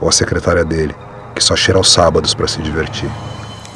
ou 0.00 0.08
a 0.08 0.12
secretária 0.12 0.64
dele, 0.64 0.94
que 1.34 1.44
só 1.44 1.54
cheira 1.54 1.78
aos 1.78 1.92
sábados 1.92 2.34
para 2.34 2.48
se 2.48 2.62
divertir. 2.62 3.10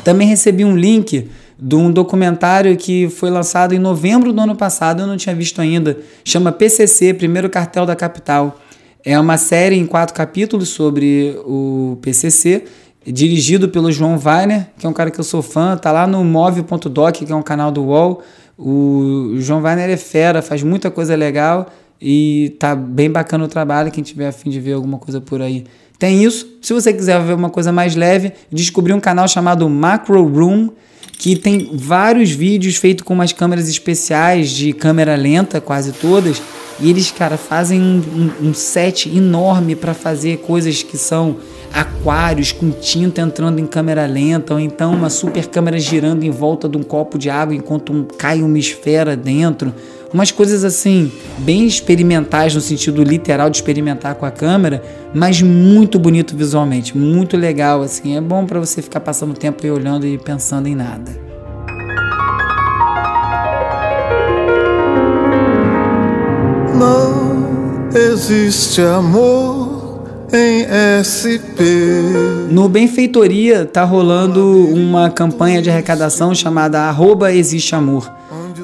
Também 0.02 0.26
recebi 0.26 0.64
um 0.64 0.76
link 0.76 1.30
de 1.58 1.74
um 1.74 1.90
documentário 1.90 2.76
que 2.76 3.08
foi 3.08 3.30
lançado 3.30 3.74
em 3.74 3.78
novembro 3.78 4.32
do 4.32 4.40
ano 4.40 4.56
passado, 4.56 5.02
eu 5.02 5.06
não 5.06 5.16
tinha 5.16 5.34
visto 5.34 5.60
ainda. 5.60 5.98
Chama 6.24 6.50
PCC, 6.52 7.14
Primeiro 7.14 7.48
Cartel 7.48 7.86
da 7.86 7.94
Capital. 7.94 8.60
É 9.04 9.18
uma 9.18 9.36
série 9.36 9.76
em 9.76 9.86
quatro 9.86 10.14
capítulos 10.14 10.70
sobre 10.70 11.38
o 11.44 11.98
PCC 12.00 12.64
dirigido 13.06 13.68
pelo 13.68 13.92
João 13.92 14.18
Weiner, 14.18 14.68
que 14.78 14.86
é 14.86 14.88
um 14.88 14.92
cara 14.92 15.10
que 15.10 15.20
eu 15.20 15.24
sou 15.24 15.42
fã, 15.42 15.76
tá 15.76 15.92
lá 15.92 16.06
no 16.06 16.24
move.doc, 16.24 17.14
que 17.14 17.30
é 17.30 17.36
um 17.36 17.42
canal 17.42 17.70
do 17.70 17.84
UOL. 17.84 18.22
O 18.56 19.34
João 19.38 19.62
Weiner 19.62 19.90
é 19.90 19.96
fera, 19.96 20.40
faz 20.40 20.62
muita 20.62 20.90
coisa 20.90 21.14
legal 21.14 21.68
e 22.00 22.56
tá 22.58 22.74
bem 22.74 23.10
bacana 23.10 23.44
o 23.44 23.48
trabalho, 23.48 23.90
quem 23.90 24.02
tiver 24.02 24.28
afim 24.28 24.50
de 24.50 24.60
ver 24.60 24.72
alguma 24.72 24.98
coisa 24.98 25.20
por 25.20 25.42
aí. 25.42 25.64
Tem 25.98 26.24
isso. 26.24 26.58
Se 26.60 26.72
você 26.72 26.92
quiser 26.92 27.20
ver 27.22 27.34
uma 27.34 27.50
coisa 27.50 27.72
mais 27.72 27.94
leve, 27.94 28.32
descobri 28.50 28.92
um 28.92 29.00
canal 29.00 29.28
chamado 29.28 29.68
Macro 29.68 30.24
Room, 30.26 30.70
que 31.18 31.36
tem 31.36 31.70
vários 31.72 32.30
vídeos 32.30 32.76
feitos 32.76 33.04
com 33.04 33.14
umas 33.14 33.32
câmeras 33.32 33.68
especiais 33.68 34.50
de 34.50 34.72
câmera 34.72 35.14
lenta, 35.16 35.60
quase 35.60 35.92
todas. 35.92 36.42
E 36.80 36.90
eles, 36.90 37.10
cara, 37.10 37.36
fazem 37.36 37.80
um, 37.80 38.30
um, 38.42 38.48
um 38.48 38.54
set 38.54 39.08
enorme 39.08 39.76
para 39.76 39.94
fazer 39.94 40.38
coisas 40.38 40.82
que 40.82 40.98
são 40.98 41.36
aquários 41.72 42.52
com 42.52 42.70
tinta 42.70 43.20
entrando 43.20 43.58
em 43.58 43.66
câmera 43.66 44.06
lenta, 44.06 44.54
ou 44.54 44.60
então 44.60 44.92
uma 44.92 45.10
super 45.10 45.46
câmera 45.48 45.78
girando 45.78 46.22
em 46.24 46.30
volta 46.30 46.68
de 46.68 46.76
um 46.76 46.82
copo 46.82 47.18
de 47.18 47.28
água 47.28 47.54
enquanto 47.54 47.92
um, 47.92 48.04
cai 48.04 48.42
uma 48.42 48.58
esfera 48.58 49.16
dentro. 49.16 49.74
Umas 50.14 50.30
coisas 50.30 50.62
assim, 50.62 51.10
bem 51.38 51.66
experimentais 51.66 52.54
no 52.54 52.60
sentido 52.60 53.02
literal 53.02 53.50
de 53.50 53.56
experimentar 53.56 54.14
com 54.14 54.24
a 54.24 54.30
câmera, 54.30 54.80
mas 55.12 55.42
muito 55.42 55.98
bonito 55.98 56.36
visualmente, 56.36 56.96
muito 56.96 57.36
legal 57.36 57.82
assim. 57.82 58.16
É 58.16 58.20
bom 58.20 58.46
para 58.46 58.60
você 58.60 58.80
ficar 58.80 59.00
passando 59.00 59.34
tempo 59.34 59.58
aí 59.64 59.72
olhando 59.72 60.06
e 60.06 60.16
pensando 60.16 60.68
em 60.68 60.76
nada. 60.76 61.10
Não 66.78 67.88
existe 67.92 68.82
amor 68.82 70.04
em 70.32 70.64
SP. 71.02 71.58
No 72.52 72.68
Benfeitoria 72.68 73.64
tá 73.64 73.82
rolando 73.82 74.68
uma 74.68 75.10
campanha 75.10 75.60
de 75.60 75.70
arrecadação 75.70 76.32
chamada 76.32 76.82
Arroba 76.82 77.32
Existe 77.32 77.74
Amor. 77.74 78.08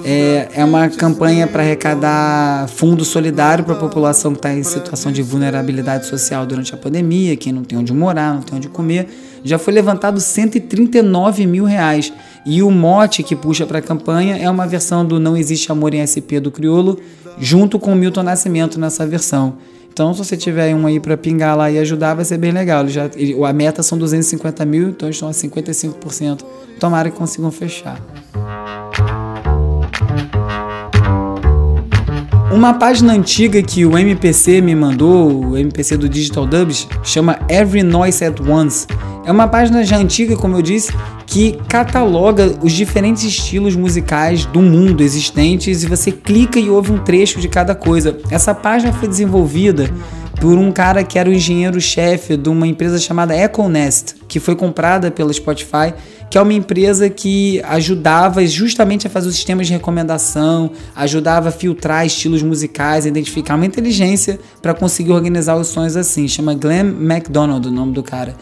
É, 0.05 0.49
é 0.55 0.65
uma 0.65 0.89
campanha 0.89 1.47
para 1.47 1.63
arrecadar 1.63 2.69
fundo 2.69 3.05
solidário 3.05 3.65
para 3.65 3.75
a 3.75 3.79
população 3.79 4.33
que 4.33 4.39
está 4.39 4.53
em 4.53 4.63
situação 4.63 5.13
de 5.13 5.23
vulnerabilidade 5.23 6.07
social 6.07 6.47
durante 6.47 6.75
a 6.75 6.77
pandemia, 6.77 7.37
quem 7.37 7.53
não 7.53 7.63
tem 7.63 7.79
onde 7.79 7.93
morar, 7.93 8.35
não 8.35 8.43
tem 8.43 8.57
onde 8.57 8.69
comer. 8.69 9.09
Já 9.45 9.59
foi 9.59 9.73
levantado 9.73 10.21
139 10.21 11.47
mil 11.47 11.65
reais. 11.65 12.13
E 12.45 12.63
o 12.63 12.71
mote 12.71 13.23
que 13.23 13.37
puxa 13.37 13.67
para 13.67 13.79
a 13.79 13.83
campanha 13.83 14.37
é 14.37 14.49
uma 14.49 14.67
versão 14.67 15.05
do 15.05 15.21
Não 15.21 15.37
Existe 15.37 15.71
Amor 15.71 15.93
em 15.93 16.05
SP 16.05 16.41
do 16.41 16.51
Criolo, 16.51 16.99
junto 17.39 17.79
com 17.79 17.93
o 17.93 17.97
Milton 17.97 18.23
Nascimento 18.23 18.81
nessa 18.81 19.07
versão. 19.07 19.55
Então, 19.93 20.15
se 20.15 20.25
você 20.25 20.37
tiver 20.37 20.75
um 20.75 20.87
aí 20.87 21.01
para 21.01 21.17
pingar 21.17 21.57
lá 21.57 21.71
e 21.71 21.79
ajudar, 21.79 22.15
vai 22.15 22.25
ser 22.25 22.39
bem 22.39 22.53
legal. 22.53 22.83
Ele 22.83 22.91
já, 22.91 23.11
ele, 23.17 23.45
a 23.45 23.53
meta 23.53 23.83
são 23.83 23.99
250 23.99 24.65
mil, 24.65 24.89
então 24.89 25.11
estão 25.11 25.29
a 25.29 25.33
55%. 25.33 26.43
Tomara 26.79 27.11
que 27.11 27.19
consigam 27.19 27.51
fechar. 27.51 28.01
Uma 32.51 32.75
página 32.75 33.13
antiga 33.13 33.63
que 33.63 33.87
o 33.87 33.97
MPC 33.97 34.61
me 34.61 34.75
mandou, 34.75 35.51
o 35.51 35.57
MPC 35.57 35.97
do 35.97 36.09
Digital 36.09 36.45
Dubs, 36.45 36.89
chama 37.05 37.39
Every 37.49 37.85
Noise 37.85 38.25
at 38.25 38.41
Once. 38.41 38.89
É 39.25 39.31
uma 39.31 39.47
página 39.47 39.85
já 39.85 39.97
antiga, 39.97 40.35
como 40.37 40.57
eu 40.57 40.63
disse, 40.63 40.93
que 41.27 41.53
cataloga 41.69 42.53
os 42.61 42.73
diferentes 42.73 43.23
estilos 43.23 43.77
musicais 43.77 44.45
do 44.47 44.61
mundo 44.61 45.01
existentes 45.01 45.85
e 45.85 45.87
você 45.87 46.11
clica 46.11 46.59
e 46.59 46.69
ouve 46.69 46.91
um 46.91 46.99
trecho 46.99 47.39
de 47.39 47.49
cada 47.49 47.73
coisa. 47.73 48.19
Essa 48.33 48.53
página 48.53 48.93
foi 48.93 49.07
desenvolvida 49.07 49.89
por 50.41 50.59
um 50.59 50.73
cara 50.73 51.05
que 51.05 51.21
era 51.21 51.31
o 51.31 51.33
engenheiro-chefe 51.33 52.37
de 52.37 52.49
uma 52.49 52.67
empresa 52.67 52.99
chamada 52.99 53.37
Econest, 53.37 54.17
que 54.27 54.41
foi 54.41 54.57
comprada 54.57 55.09
pela 55.09 55.33
Spotify 55.33 55.95
que 56.31 56.39
é 56.39 56.41
uma 56.41 56.55
empresa 56.55 57.11
que 57.11 57.61
ajudava 57.65 58.47
justamente 58.47 59.05
a 59.05 59.11
fazer 59.11 59.29
os 59.29 59.35
sistemas 59.35 59.67
de 59.67 59.73
recomendação, 59.73 60.71
ajudava 60.95 61.49
a 61.49 61.53
filtrar 61.53 62.07
estilos 62.07 62.41
musicais, 62.41 63.05
identificar 63.05 63.57
uma 63.57 63.67
inteligência 63.67 64.39
para 64.63 64.73
conseguir 64.73 65.11
organizar 65.11 65.57
os 65.57 65.67
sonhos 65.67 65.97
assim. 65.97 66.29
Chama 66.29 66.55
Glenn 66.55 66.95
McDonald 67.01 67.67
o 67.67 67.73
nome 67.73 67.93
do 67.93 68.03
cara. 68.03 68.37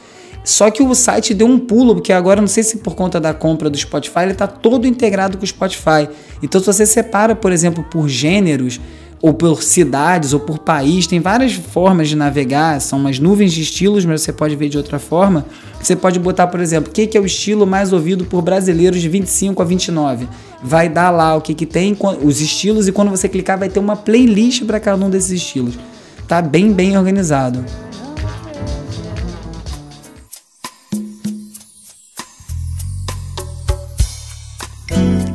Só 0.45 0.71
que 0.71 0.83
o 0.83 0.95
site 0.95 1.33
deu 1.33 1.47
um 1.47 1.59
pulo, 1.59 1.95
porque 1.95 2.13
agora 2.13 2.41
não 2.41 2.49
sei 2.49 2.63
se 2.63 2.79
por 2.79 2.95
conta 2.95 3.19
da 3.19 3.33
compra 3.33 3.71
do 3.71 3.77
Spotify, 3.77 4.21
ele 4.21 4.33
está 4.33 4.47
todo 4.47 4.87
integrado 4.87 5.39
com 5.39 5.45
o 5.45 5.47
Spotify. 5.47 6.09
Então, 6.43 6.61
se 6.61 6.67
você 6.67 6.87
separa, 6.87 7.35
por 7.35 7.53
exemplo, 7.53 7.85
por 7.85 8.09
gêneros, 8.09 8.81
ou 9.21 9.35
por 9.35 9.63
cidades, 9.63 10.33
ou 10.33 10.41
por 10.41 10.61
país, 10.61 11.07
tem 11.07 11.21
várias 11.21 11.53
formas 11.53 12.09
de 12.09 12.17
navegar, 12.17 12.81
são 12.81 12.99
umas 12.99 13.19
nuvens 13.19 13.53
de 13.53 13.63
estilos, 13.63 14.05
mas 14.05 14.23
você 14.23 14.33
pode 14.33 14.55
ver 14.55 14.69
de 14.69 14.77
outra 14.77 14.99
forma. 14.99 15.45
Você 15.81 15.97
pode 15.97 16.19
botar, 16.19 16.47
por 16.47 16.61
exemplo, 16.61 16.91
o 16.91 16.93
que, 16.93 17.07
que 17.07 17.17
é 17.19 17.21
o 17.21 17.27
estilo 17.27 17.67
mais 17.67 17.93
ouvido 17.93 18.25
por 18.25 18.43
brasileiros 18.43 19.01
de 19.01 19.09
25 19.09 19.61
a 19.61 19.65
29. 19.65 20.29
Vai 20.63 20.89
dar 20.89 21.11
lá 21.11 21.37
o 21.37 21.41
que, 21.41 21.55
que 21.55 21.67
tem, 21.67 21.97
os 22.23 22.41
estilos, 22.41 22.87
e 22.87 22.93
quando 22.93 23.11
você 23.11 23.29
clicar, 23.29 23.59
vai 23.59 23.69
ter 23.69 23.81
uma 23.81 23.97
playlist 23.97 24.65
para 24.65 24.79
cada 24.79 25.05
um 25.05 25.11
desses 25.11 25.31
estilos. 25.31 25.79
Tá 26.29 26.41
bem, 26.41 26.73
bem 26.73 26.97
organizado. 26.97 27.65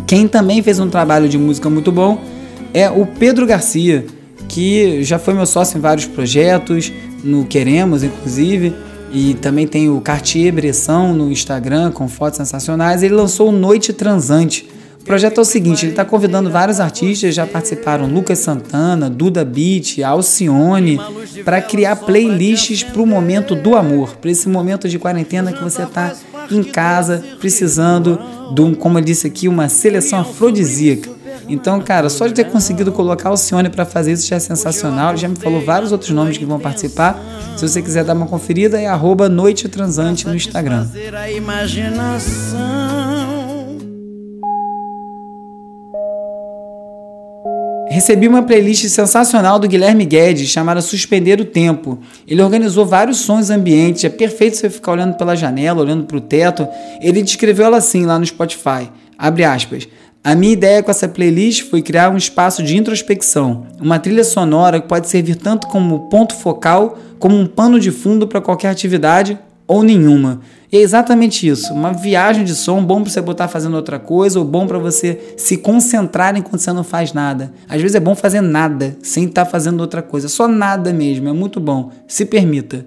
Quem 0.07 0.27
também 0.27 0.61
fez 0.61 0.79
um 0.79 0.89
trabalho 0.89 1.27
de 1.27 1.37
música 1.39 1.69
muito 1.69 1.91
bom 1.91 2.32
é 2.73 2.89
o 2.89 3.05
Pedro 3.05 3.45
Garcia, 3.45 4.05
que 4.49 5.03
já 5.03 5.19
foi 5.19 5.33
meu 5.33 5.45
sócio 5.45 5.77
em 5.77 5.81
vários 5.81 6.05
projetos, 6.05 6.91
no 7.23 7.45
Queremos, 7.45 8.03
inclusive, 8.03 8.73
e 9.11 9.35
também 9.35 9.67
tem 9.67 9.89
o 9.89 10.01
Cartier 10.01 10.51
Bressão 10.51 11.13
no 11.13 11.31
Instagram 11.31 11.91
com 11.91 12.07
fotos 12.07 12.37
sensacionais. 12.37 13.03
Ele 13.03 13.13
lançou 13.13 13.51
Noite 13.51 13.93
Transante. 13.93 14.67
O 14.99 15.05
projeto 15.05 15.37
é 15.37 15.41
o 15.41 15.45
seguinte: 15.45 15.85
ele 15.85 15.91
está 15.91 16.03
convidando 16.03 16.49
vários 16.49 16.79
artistas, 16.79 17.35
já 17.35 17.45
participaram 17.45 18.07
Lucas 18.07 18.39
Santana, 18.39 19.09
Duda 19.09 19.45
Beat, 19.45 19.99
Alcione, 19.99 20.99
para 21.45 21.61
criar 21.61 21.97
playlists 21.97 22.83
para 22.83 23.01
o 23.01 23.05
momento 23.05 23.53
do 23.53 23.75
amor, 23.75 24.15
para 24.15 24.31
esse 24.31 24.49
momento 24.49 24.89
de 24.89 24.97
quarentena 24.97 25.51
que 25.53 25.63
você 25.63 25.83
está 25.83 26.15
em 26.49 26.63
casa 26.63 27.23
precisando 27.39 28.19
de, 28.53 28.61
um, 28.61 28.73
como 28.73 28.97
eu 28.97 29.03
disse 29.03 29.27
aqui, 29.27 29.47
uma 29.47 29.69
seleção 29.69 30.19
afrodisíaca. 30.19 31.12
Então, 31.47 31.79
cara, 31.81 32.09
só 32.09 32.27
de 32.27 32.33
ter 32.33 32.45
conseguido 32.45 32.91
colocar 32.91 33.29
o 33.29 33.37
Cione 33.37 33.69
para 33.69 33.85
fazer 33.85 34.13
isso 34.13 34.27
já 34.27 34.37
é 34.37 34.39
sensacional. 34.39 35.11
Ele 35.11 35.17
já 35.17 35.27
me 35.27 35.35
falou 35.35 35.61
vários 35.61 35.91
outros 35.91 36.11
nomes 36.11 36.37
que 36.37 36.45
vão 36.45 36.59
participar. 36.59 37.19
Se 37.57 37.67
você 37.67 37.81
quiser 37.81 38.03
dar 38.03 38.13
uma 38.13 38.25
conferida, 38.25 38.79
é 38.79 38.87
arroba 38.87 39.29
Noite 39.29 39.67
Transante 39.67 40.27
no 40.27 40.35
Instagram. 40.35 40.87
Recebi 47.93 48.27
uma 48.27 48.41
playlist 48.41 48.87
sensacional 48.87 49.59
do 49.59 49.67
Guilherme 49.67 50.03
Guedes 50.03 50.49
chamada 50.49 50.81
Suspender 50.81 51.39
o 51.39 51.45
Tempo. 51.45 51.99
Ele 52.27 52.41
organizou 52.41 52.87
vários 52.87 53.17
sons 53.19 53.51
ambientes, 53.51 54.03
é 54.03 54.09
perfeito 54.09 54.57
você 54.57 54.67
ficar 54.67 54.93
olhando 54.93 55.13
pela 55.15 55.35
janela, 55.35 55.81
olhando 55.81 56.05
para 56.05 56.17
o 56.17 56.21
teto. 56.21 56.67
Ele 56.99 57.21
descreveu 57.21 57.67
ela 57.67 57.77
assim 57.77 58.03
lá 58.03 58.17
no 58.17 58.25
Spotify. 58.25 58.89
Abre 59.15 59.43
aspas. 59.43 59.87
A 60.23 60.35
minha 60.35 60.53
ideia 60.53 60.81
com 60.81 60.89
essa 60.89 61.05
playlist 61.05 61.63
foi 61.63 61.81
criar 61.81 62.09
um 62.09 62.15
espaço 62.15 62.63
de 62.63 62.77
introspecção, 62.77 63.65
uma 63.77 63.99
trilha 63.99 64.23
sonora 64.23 64.79
que 64.79 64.87
pode 64.87 65.09
servir 65.09 65.35
tanto 65.35 65.67
como 65.67 66.07
ponto 66.07 66.33
focal 66.33 66.97
como 67.19 67.37
um 67.37 67.45
pano 67.45 67.77
de 67.77 67.91
fundo 67.91 68.25
para 68.25 68.39
qualquer 68.39 68.69
atividade 68.69 69.37
ou 69.67 69.83
nenhuma. 69.83 70.39
E 70.71 70.77
é 70.77 70.79
exatamente 70.79 71.45
isso, 71.45 71.73
uma 71.73 71.91
viagem 71.91 72.45
de 72.45 72.55
som 72.55 72.81
bom 72.81 73.01
para 73.01 73.11
você 73.11 73.19
botar 73.19 73.49
fazendo 73.49 73.75
outra 73.75 73.99
coisa 73.99 74.39
ou 74.39 74.45
bom 74.45 74.65
para 74.65 74.79
você 74.79 75.35
se 75.35 75.57
concentrar 75.57 76.37
enquanto 76.37 76.61
você 76.61 76.71
não 76.71 76.85
faz 76.85 77.11
nada. 77.11 77.51
Às 77.67 77.81
vezes 77.81 77.95
é 77.95 77.99
bom 77.99 78.15
fazer 78.15 78.39
nada 78.39 78.95
sem 79.03 79.25
estar 79.25 79.43
tá 79.43 79.51
fazendo 79.51 79.81
outra 79.81 80.01
coisa, 80.01 80.29
só 80.29 80.47
nada 80.47 80.93
mesmo, 80.93 81.27
é 81.27 81.33
muito 81.33 81.59
bom. 81.59 81.91
Se 82.07 82.23
permita. 82.23 82.85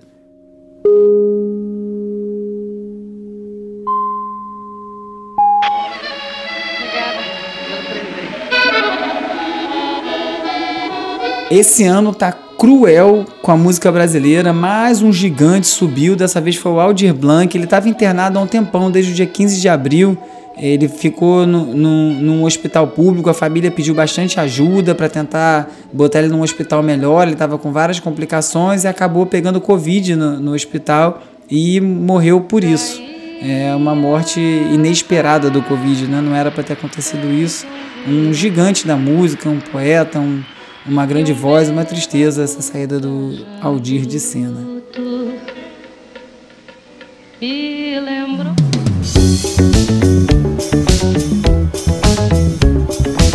Esse 11.50 11.84
ano 11.84 12.12
tá 12.12 12.32
cruel 12.32 13.24
com 13.40 13.52
a 13.52 13.56
música 13.56 13.92
brasileira, 13.92 14.52
mais 14.52 15.00
um 15.00 15.12
gigante 15.12 15.68
subiu, 15.68 16.16
dessa 16.16 16.40
vez 16.40 16.56
foi 16.56 16.72
o 16.72 16.80
Aldir 16.80 17.14
Blanc, 17.14 17.56
ele 17.56 17.64
estava 17.64 17.88
internado 17.88 18.36
há 18.36 18.42
um 18.42 18.48
tempão, 18.48 18.90
desde 18.90 19.12
o 19.12 19.14
dia 19.14 19.26
15 19.26 19.60
de 19.60 19.68
abril, 19.68 20.18
ele 20.56 20.88
ficou 20.88 21.46
no, 21.46 21.66
no, 21.66 22.14
num 22.14 22.44
hospital 22.44 22.88
público, 22.88 23.30
a 23.30 23.34
família 23.34 23.70
pediu 23.70 23.94
bastante 23.94 24.40
ajuda 24.40 24.92
para 24.92 25.08
tentar 25.08 25.70
botar 25.92 26.18
ele 26.18 26.28
num 26.28 26.42
hospital 26.42 26.82
melhor, 26.82 27.24
ele 27.24 27.34
estava 27.34 27.56
com 27.58 27.70
várias 27.70 28.00
complicações 28.00 28.82
e 28.82 28.88
acabou 28.88 29.24
pegando 29.24 29.60
Covid 29.60 30.16
no, 30.16 30.40
no 30.40 30.52
hospital 30.52 31.22
e 31.48 31.80
morreu 31.80 32.40
por 32.40 32.64
isso. 32.64 33.00
É 33.40 33.72
uma 33.76 33.94
morte 33.94 34.40
inesperada 34.40 35.48
do 35.48 35.62
Covid, 35.62 36.06
né? 36.08 36.20
não 36.20 36.34
era 36.34 36.50
para 36.50 36.64
ter 36.64 36.72
acontecido 36.72 37.30
isso. 37.30 37.66
Um 38.08 38.32
gigante 38.32 38.86
da 38.86 38.96
música, 38.96 39.48
um 39.48 39.60
poeta, 39.60 40.18
um 40.18 40.42
uma 40.88 41.04
grande 41.04 41.32
voz, 41.32 41.68
uma 41.68 41.84
tristeza 41.84 42.44
essa 42.44 42.62
saída 42.62 43.00
do 43.00 43.44
Aldir 43.60 44.06
de 44.06 44.20
cena. 44.20 44.76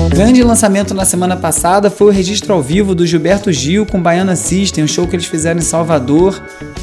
Grande 0.09 0.43
lançamento 0.43 0.93
na 0.93 1.03
semana 1.03 1.35
passada 1.35 1.89
foi 1.89 2.07
o 2.07 2.11
registro 2.11 2.53
ao 2.53 2.61
vivo 2.61 2.93
do 2.93 3.05
Gilberto 3.05 3.51
Gil 3.51 3.85
com 3.85 4.01
Baiana 4.01 4.35
System, 4.35 4.83
um 4.83 4.87
show 4.87 5.07
que 5.07 5.15
eles 5.15 5.25
fizeram 5.25 5.59
em 5.59 5.63
Salvador, 5.63 6.41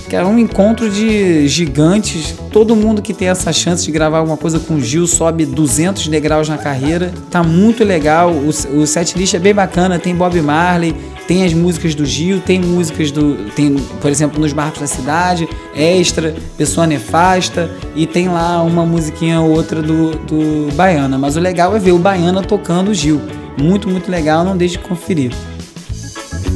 que 0.09 0.17
era 0.17 0.27
um 0.27 0.39
encontro 0.39 0.91
de 0.91 1.47
gigantes. 1.47 2.35
Todo 2.51 2.75
mundo 2.75 3.03
que 3.03 3.13
tem 3.13 3.29
essa 3.29 3.53
chance 3.53 3.85
de 3.85 3.93
gravar 3.93 4.19
alguma 4.19 4.37
coisa 4.37 4.59
com 4.59 4.75
o 4.75 4.81
Gil 4.81 5.07
sobe 5.07 5.45
200 5.45 6.09
degraus 6.09 6.49
na 6.49 6.57
carreira. 6.57 7.13
Tá 7.31 7.43
muito 7.43 7.85
legal, 7.85 8.33
o, 8.33 8.49
o 8.49 8.87
setlist 8.87 9.35
é 9.35 9.39
bem 9.39 9.55
bacana, 9.55 9.99
tem 9.99 10.15
Bob 10.15 10.41
Marley, 10.41 10.95
tem 11.29 11.45
as 11.45 11.53
músicas 11.53 11.95
do 11.95 12.07
Gil, 12.07 12.41
tem 12.41 12.59
músicas 12.59 13.11
do. 13.11 13.51
Tem, 13.55 13.75
por 14.01 14.11
exemplo, 14.11 14.41
nos 14.41 14.53
Barcos 14.53 14.81
da 14.81 14.87
Cidade, 14.87 15.47
Extra, 15.77 16.35
Pessoa 16.57 16.87
Nefasta, 16.87 17.71
e 17.95 18.07
tem 18.07 18.29
lá 18.29 18.63
uma 18.63 18.87
musiquinha 18.87 19.41
ou 19.41 19.51
outra 19.51 19.83
do, 19.83 20.13
do 20.13 20.75
Baiana. 20.75 21.19
Mas 21.19 21.37
o 21.37 21.41
legal 21.41 21.77
é 21.77 21.79
ver 21.79 21.93
o 21.93 21.99
Baiana 21.99 22.43
tocando 22.43 22.93
o 22.93 22.95
Gil. 22.95 23.21
Muito, 23.61 23.89
muito 23.89 24.11
legal, 24.11 24.43
não 24.43 24.57
deixe 24.57 24.79
de 24.79 24.85
conferir. 24.85 25.33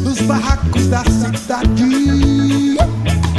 Nos 0.02 0.20
barracos 0.22 0.86
da 0.86 1.04
cidade. 1.04 2.41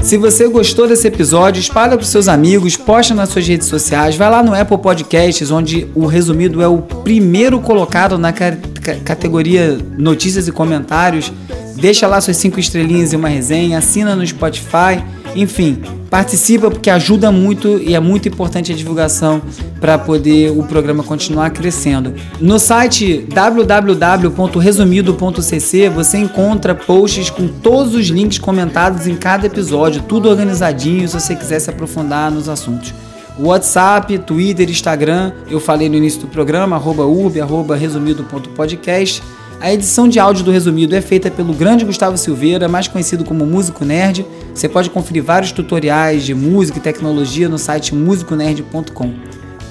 Se 0.03 0.17
você 0.17 0.49
gostou 0.49 0.85
desse 0.85 1.07
episódio, 1.07 1.61
espalha 1.61 1.95
para 1.95 2.05
seus 2.05 2.27
amigos, 2.27 2.75
posta 2.75 3.15
nas 3.15 3.29
suas 3.29 3.47
redes 3.47 3.67
sociais, 3.67 4.17
vai 4.17 4.29
lá 4.29 4.43
no 4.43 4.53
Apple 4.53 4.77
Podcasts, 4.77 5.49
onde 5.49 5.87
o 5.95 6.05
resumido 6.05 6.61
é 6.61 6.67
o 6.67 6.79
primeiro 6.79 7.61
colocado 7.61 8.17
na 8.17 8.33
categoria 8.33 9.79
notícias 9.97 10.45
e 10.45 10.51
comentários. 10.51 11.31
Deixa 11.77 12.05
lá 12.05 12.19
suas 12.19 12.35
cinco 12.35 12.59
estrelinhas 12.59 13.13
e 13.13 13.15
uma 13.15 13.29
resenha, 13.29 13.77
assina 13.77 14.13
no 14.13 14.27
Spotify 14.27 15.01
enfim, 15.35 15.81
participa 16.09 16.69
porque 16.69 16.89
ajuda 16.89 17.31
muito 17.31 17.79
e 17.79 17.95
é 17.95 17.99
muito 17.99 18.27
importante 18.27 18.71
a 18.71 18.75
divulgação 18.75 19.41
para 19.79 19.97
poder 19.97 20.51
o 20.51 20.63
programa 20.63 21.03
continuar 21.03 21.51
crescendo. 21.51 22.13
No 22.39 22.59
site 22.59 23.27
www.resumido.cc 23.33 25.89
você 25.89 26.17
encontra 26.17 26.75
posts 26.75 27.29
com 27.29 27.47
todos 27.47 27.95
os 27.95 28.07
links 28.07 28.39
comentados 28.39 29.07
em 29.07 29.15
cada 29.15 29.47
episódio, 29.47 30.03
tudo 30.03 30.29
organizadinho 30.29 31.07
se 31.07 31.17
você 31.19 31.35
quiser 31.35 31.59
se 31.59 31.69
aprofundar 31.69 32.31
nos 32.31 32.49
assuntos. 32.49 32.93
WhatsApp, 33.39 34.19
Twitter, 34.19 34.69
Instagram, 34.69 35.31
eu 35.49 35.59
falei 35.59 35.89
no 35.89 35.95
início 35.95 36.21
do 36.21 36.27
programa, 36.27 36.75
arroba 36.75 37.03
arroba 37.41 37.75
resumido.podcast. 37.75 39.23
A 39.63 39.73
edição 39.73 40.09
de 40.09 40.19
áudio 40.19 40.43
do 40.43 40.51
Resumido 40.51 40.93
é 40.93 40.99
feita 40.99 41.31
pelo 41.31 41.53
grande 41.53 41.85
Gustavo 41.85 42.17
Silveira, 42.17 42.67
mais 42.67 42.89
conhecido 42.89 43.23
como 43.23 43.45
Músico 43.45 43.85
Nerd. 43.85 44.25
Você 44.53 44.67
pode 44.67 44.89
conferir 44.89 45.23
vários 45.23 45.53
tutoriais 45.53 46.25
de 46.25 46.35
música 46.35 46.79
e 46.79 46.81
tecnologia 46.81 47.47
no 47.47 47.57
site 47.57 47.95
musiconerd.com. 47.95 49.13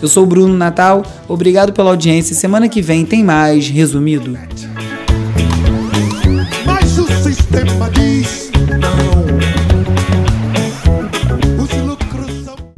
Eu 0.01 0.09
sou 0.09 0.23
o 0.23 0.27
Bruno 0.27 0.57
Natal, 0.57 1.03
obrigado 1.29 1.75
pela 1.75 1.91
audiência. 1.91 2.35
Semana 2.35 2.71
que 2.71 2.81
vem 2.81 3.05
tem 3.05 3.23
mais 3.23 3.69
Resumido. 3.69 4.35
Mas 6.65 6.99
o 6.99 7.07
sistema 7.23 7.91
diz 7.91 8.51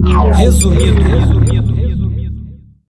não. 0.00 0.32
Resumido. 0.32 1.00
Resumido. 1.00 1.73